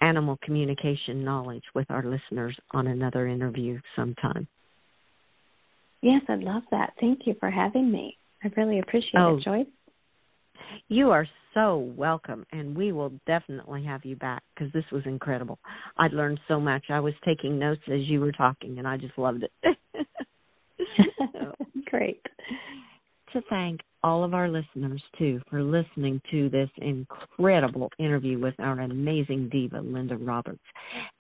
animal 0.01 0.37
communication 0.43 1.23
knowledge 1.23 1.63
with 1.73 1.89
our 1.89 2.03
listeners 2.03 2.57
on 2.71 2.87
another 2.87 3.27
interview 3.27 3.79
sometime. 3.95 4.47
Yes, 6.01 6.21
I'd 6.29 6.43
love 6.43 6.63
that. 6.71 6.93
Thank 6.99 7.21
you 7.25 7.35
for 7.39 7.49
having 7.49 7.91
me. 7.91 8.17
I 8.43 8.51
really 8.57 8.79
appreciate 8.79 9.19
oh, 9.19 9.37
it, 9.37 9.43
Joyce. 9.43 9.65
You 10.87 11.11
are 11.11 11.27
so 11.53 11.91
welcome, 11.95 12.45
and 12.51 12.75
we 12.75 12.91
will 12.91 13.11
definitely 13.25 13.83
have 13.85 14.05
you 14.05 14.15
back 14.15 14.43
because 14.53 14.71
this 14.73 14.85
was 14.91 15.03
incredible. 15.05 15.59
I 15.97 16.07
learned 16.07 16.39
so 16.47 16.59
much. 16.59 16.85
I 16.89 16.99
was 16.99 17.13
taking 17.23 17.57
notes 17.57 17.81
as 17.91 18.01
you 18.01 18.19
were 18.19 18.31
talking, 18.31 18.77
and 18.77 18.87
I 18.87 18.97
just 18.97 19.17
loved 19.17 19.43
it. 19.43 19.77
Great. 21.85 22.21
To 23.33 23.41
thank 23.49 23.81
all 24.05 24.23
of 24.23 24.35
our 24.35 24.47
listeners, 24.47 25.01
too, 25.17 25.41
for 25.49 25.63
listening 25.63 26.21
to 26.29 26.47
this 26.49 26.69
incredible 26.77 27.89
interview 27.97 28.39
with 28.39 28.53
our 28.59 28.79
amazing 28.81 29.49
diva, 29.49 29.81
Linda 29.81 30.15
Roberts. 30.15 30.61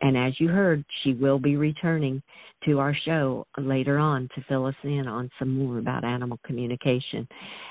And 0.01 0.15
as 0.15 0.39
you 0.39 0.49
heard, 0.49 0.85
she 1.01 1.13
will 1.13 1.39
be 1.39 1.57
returning 1.57 2.21
to 2.65 2.77
our 2.77 2.93
show 2.93 3.47
later 3.57 3.97
on 3.97 4.29
to 4.35 4.43
fill 4.47 4.67
us 4.67 4.75
in 4.83 5.07
on 5.07 5.31
some 5.39 5.57
more 5.57 5.79
about 5.79 6.03
animal 6.03 6.39
communication. 6.45 7.27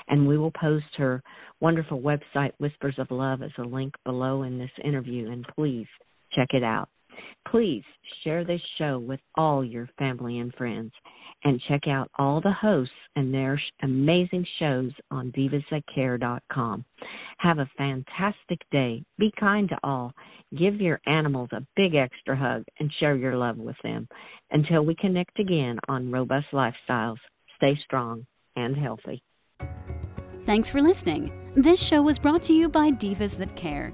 And 0.09 0.27
we 0.27 0.37
will 0.37 0.51
post 0.51 0.83
her 0.97 1.23
wonderful 1.61 2.01
website, 2.01 2.51
Whispers 2.57 2.95
of 2.97 3.09
Love, 3.09 3.41
as 3.41 3.51
a 3.57 3.63
link 3.63 3.93
below 4.03 4.43
in 4.43 4.59
this 4.59 4.69
interview. 4.83 5.31
And 5.31 5.45
please 5.55 5.87
check 6.33 6.49
it 6.51 6.63
out. 6.63 6.89
Please 7.49 7.83
share 8.23 8.43
this 8.43 8.61
show 8.77 8.99
with 8.99 9.19
all 9.35 9.63
your 9.63 9.89
family 9.97 10.39
and 10.39 10.53
friends 10.55 10.91
and 11.43 11.61
check 11.67 11.87
out 11.87 12.09
all 12.17 12.41
the 12.41 12.51
hosts 12.51 12.93
and 13.15 13.33
their 13.33 13.61
amazing 13.83 14.45
shows 14.59 14.91
on 15.11 15.31
divasthatcare.com. 15.31 16.85
Have 17.37 17.59
a 17.59 17.69
fantastic 17.77 18.59
day. 18.71 19.03
Be 19.17 19.31
kind 19.39 19.69
to 19.69 19.77
all. 19.83 20.11
Give 20.57 20.81
your 20.81 20.99
animals 21.05 21.49
a 21.51 21.65
big 21.75 21.95
extra 21.95 22.35
hug 22.35 22.63
and 22.79 22.91
share 22.99 23.15
your 23.15 23.37
love 23.37 23.57
with 23.57 23.77
them. 23.83 24.07
Until 24.51 24.83
we 24.83 24.95
connect 24.95 25.39
again 25.39 25.77
on 25.87 26.11
Robust 26.11 26.47
Lifestyles, 26.51 27.17
stay 27.57 27.77
strong 27.83 28.25
and 28.55 28.75
healthy. 28.75 29.21
Thanks 30.45 30.69
for 30.69 30.81
listening. 30.81 31.31
This 31.55 31.81
show 31.81 32.01
was 32.01 32.19
brought 32.19 32.43
to 32.43 32.53
you 32.53 32.69
by 32.69 32.91
Divas 32.91 33.37
That 33.37 33.55
Care. 33.55 33.93